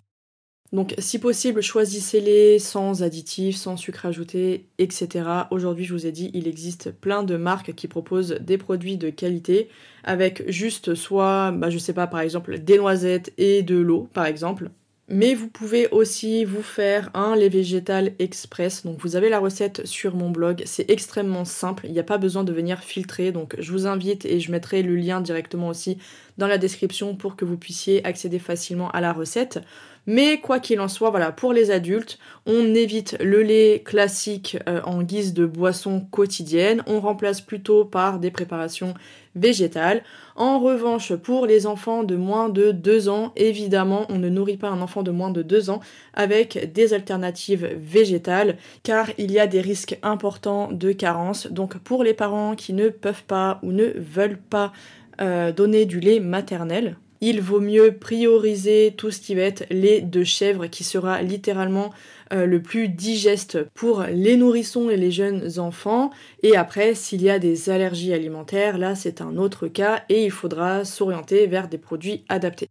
donc 0.77 0.95
si 0.99 1.19
possible 1.19 1.62
choisissez-les 1.62 2.59
sans 2.59 3.03
additifs 3.03 3.57
sans 3.57 3.79
sucre 3.79 4.05
ajouté 4.05 4.67
etc 4.77 5.25
aujourd'hui 5.51 5.87
je 5.87 5.95
vous 5.95 6.07
ai 6.07 6.12
dit 6.12 6.31
il 6.35 6.47
existe 6.47 6.91
plein 6.91 7.23
de 7.23 7.39
marques 7.39 7.75
qui 7.75 7.89
proposent 7.89 8.37
des 8.43 8.59
produits 8.59 8.99
de 8.99 9.09
qualité 9.09 9.71
avec 10.05 10.45
juste 10.51 10.95
soit 10.95 11.51
bah, 11.53 11.71
je 11.71 11.79
sais 11.79 11.95
pas 11.95 12.07
par 12.07 12.21
exemple 12.21 12.59
des 12.59 12.77
noisettes 12.77 13.33
et 13.39 13.62
de 13.62 13.77
l'eau 13.77 14.11
par 14.12 14.27
exemple 14.27 14.69
mais 15.09 15.35
vous 15.35 15.49
pouvez 15.49 15.89
aussi 15.93 16.45
vous 16.45 16.62
faire 16.62 17.11
un 17.15 17.37
lait 17.37 17.49
végétal 17.49 18.15
express. 18.19 18.85
Donc 18.85 18.99
vous 18.99 19.15
avez 19.15 19.29
la 19.29 19.39
recette 19.39 19.87
sur 19.87 20.17
mon 20.17 20.31
blog. 20.31 20.65
C'est 20.67 20.91
extrêmement 20.91 21.45
simple. 21.45 21.87
Il 21.87 21.93
n'y 21.93 22.01
a 22.01 22.03
pas 22.03 22.19
besoin 22.19 22.43
de 22.43 22.53
venir 22.53 22.81
filtrer. 22.81 23.31
Donc 23.31 23.55
je 23.61 23.71
vous 23.71 23.87
invite 23.87 24.25
et 24.25 24.41
je 24.41 24.51
mettrai 24.51 24.83
le 24.83 24.97
lien 24.97 25.21
directement 25.21 25.69
aussi 25.69 25.99
dans 26.39 26.49
la 26.49 26.59
description 26.59 27.15
pour 27.15 27.37
que 27.37 27.45
vous 27.45 27.57
puissiez 27.57 28.05
accéder 28.05 28.41
facilement 28.41 28.91
à 28.91 29.01
la 29.01 29.12
recette. 29.12 29.61
Mais 30.07 30.38
quoi 30.38 30.61
qu'il 30.61 30.81
en 30.81 30.88
soit, 30.88 31.11
voilà, 31.11 31.33
pour 31.33 31.53
les 31.53 31.71
adultes, 31.71 32.19
on 32.47 32.75
évite 32.75 33.16
le 33.21 33.42
lait 33.42 33.83
classique 33.85 34.57
euh, 34.69 34.81
en 34.85 35.03
guise 35.03 35.35
de 35.35 35.47
boisson 35.47 36.07
quotidienne. 36.11 36.83
On 36.87 37.01
remplace 37.01 37.40
plutôt 37.40 37.85
par 37.85 38.21
des 38.21 38.31
préparations 38.31 38.95
végétales. 39.35 40.03
En 40.37 40.61
revanche, 40.61 41.14
pour 41.14 41.47
les 41.47 41.66
enfants 41.66 42.05
de 42.05 42.14
moins 42.14 42.49
de 42.49 42.71
2 42.71 43.09
ans, 43.09 43.33
évidemment, 43.37 44.07
on 44.09 44.19
ne 44.19 44.29
nourrit 44.29 44.57
pas 44.57 44.69
un 44.69 44.81
enfant 44.81 45.03
de 45.03 45.11
moins 45.11 45.31
de 45.31 45.42
2 45.42 45.71
ans 45.71 45.81
avec 46.14 46.73
des 46.73 46.95
alternatives 46.95 47.69
végétales 47.77 48.57
car 48.83 49.11
il 49.19 49.33
y 49.33 49.38
a 49.38 49.47
des 49.47 49.61
risques 49.61 49.99
importants 50.03 50.71
de 50.73 50.92
carence. 50.92 51.49
Donc 51.49 51.79
pour 51.79 52.05
les 52.05 52.14
parents 52.14 52.55
qui 52.55 52.73
ne 52.73 52.88
peuvent 52.88 53.25
pas 53.25 53.59
ou 53.62 53.73
ne 53.73 53.92
veulent 53.97 54.38
pas 54.38 54.73
euh, 55.21 55.53
donner 55.53 55.85
du 55.87 56.01
lait 56.01 56.21
maternel, 56.21 56.97
il 57.21 57.41
vaut 57.41 57.61
mieux 57.61 57.97
prioriser 57.97 58.95
tout 58.97 59.11
ce 59.11 59.21
qui 59.21 59.35
va 59.35 59.43
être 59.43 59.65
lait 59.71 60.01
de 60.01 60.25
chèvre 60.25 60.67
qui 60.67 60.85
sera 60.85 61.23
littéralement 61.23 61.93
euh, 62.33 62.47
le 62.47 62.61
plus 62.61 62.89
digeste 62.89 63.63
pour 63.75 64.03
les 64.03 64.37
nourrissons 64.37 64.91
et 64.91 64.97
les 64.97 65.11
jeunes 65.11 65.59
enfants. 65.59 66.11
Et 66.43 66.57
après, 66.57 66.95
s'il 66.95 67.23
y 67.23 67.31
a 67.31 67.39
des 67.39 67.71
allergies 67.71 68.13
alimentaires, 68.13 68.79
là 68.79 68.95
c'est 68.95 69.21
un 69.21 69.37
autre 69.37 69.69
cas 69.69 70.05
et 70.09 70.25
il 70.25 70.31
faudra 70.31 70.85
s'orienter 70.85 71.47
vers 71.47 71.69
des 71.69 71.79
produits 71.79 72.25
adaptés. 72.29 72.69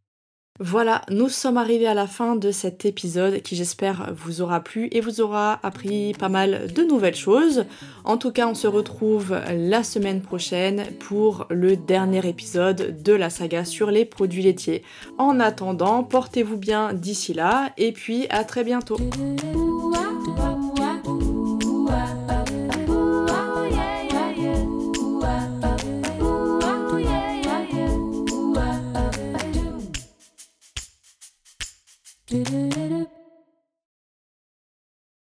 Voilà, 0.62 1.02
nous 1.10 1.28
sommes 1.28 1.58
arrivés 1.58 1.88
à 1.88 1.94
la 1.94 2.08
fin 2.08 2.38
de 2.38 2.50
cet 2.50 2.86
épisode 2.86 3.41
qui 3.41 3.58
j'espère 3.58 4.13
vous 4.15 4.41
aura 4.41 4.62
plu 4.62 4.88
et 4.94 5.02
vous 5.02 5.20
aura 5.20 5.60
appris 5.63 6.13
pas 6.13 6.30
mal 6.30 6.72
de 6.74 6.84
nouvelles 6.84 7.15
choses. 7.15 7.65
En 8.06 8.15
tout 8.15 8.32
cas, 8.32 8.48
on 8.48 8.56
se 8.56 8.65
retrouve 8.68 9.38
la 9.54 9.84
semaine 9.84 10.22
prochaine 10.22 10.86
pour 11.02 11.46
le 11.50 11.76
dernier 11.76 12.26
épisode 12.26 13.04
de 13.04 13.12
la 13.12 13.30
saga 13.30 13.65
sur 13.65 13.91
les 13.91 14.06
produits 14.06 14.44
laitiers. 14.44 14.84
En 15.18 15.41
attendant, 15.41 16.04
portez-vous 16.04 16.58
bien 16.58 16.94
d'ici 16.94 17.34
là 17.34 17.72
et 17.78 17.91
puis 17.91 18.26
à 18.30 18.46
très 18.46 18.63
bientôt. 18.63 18.98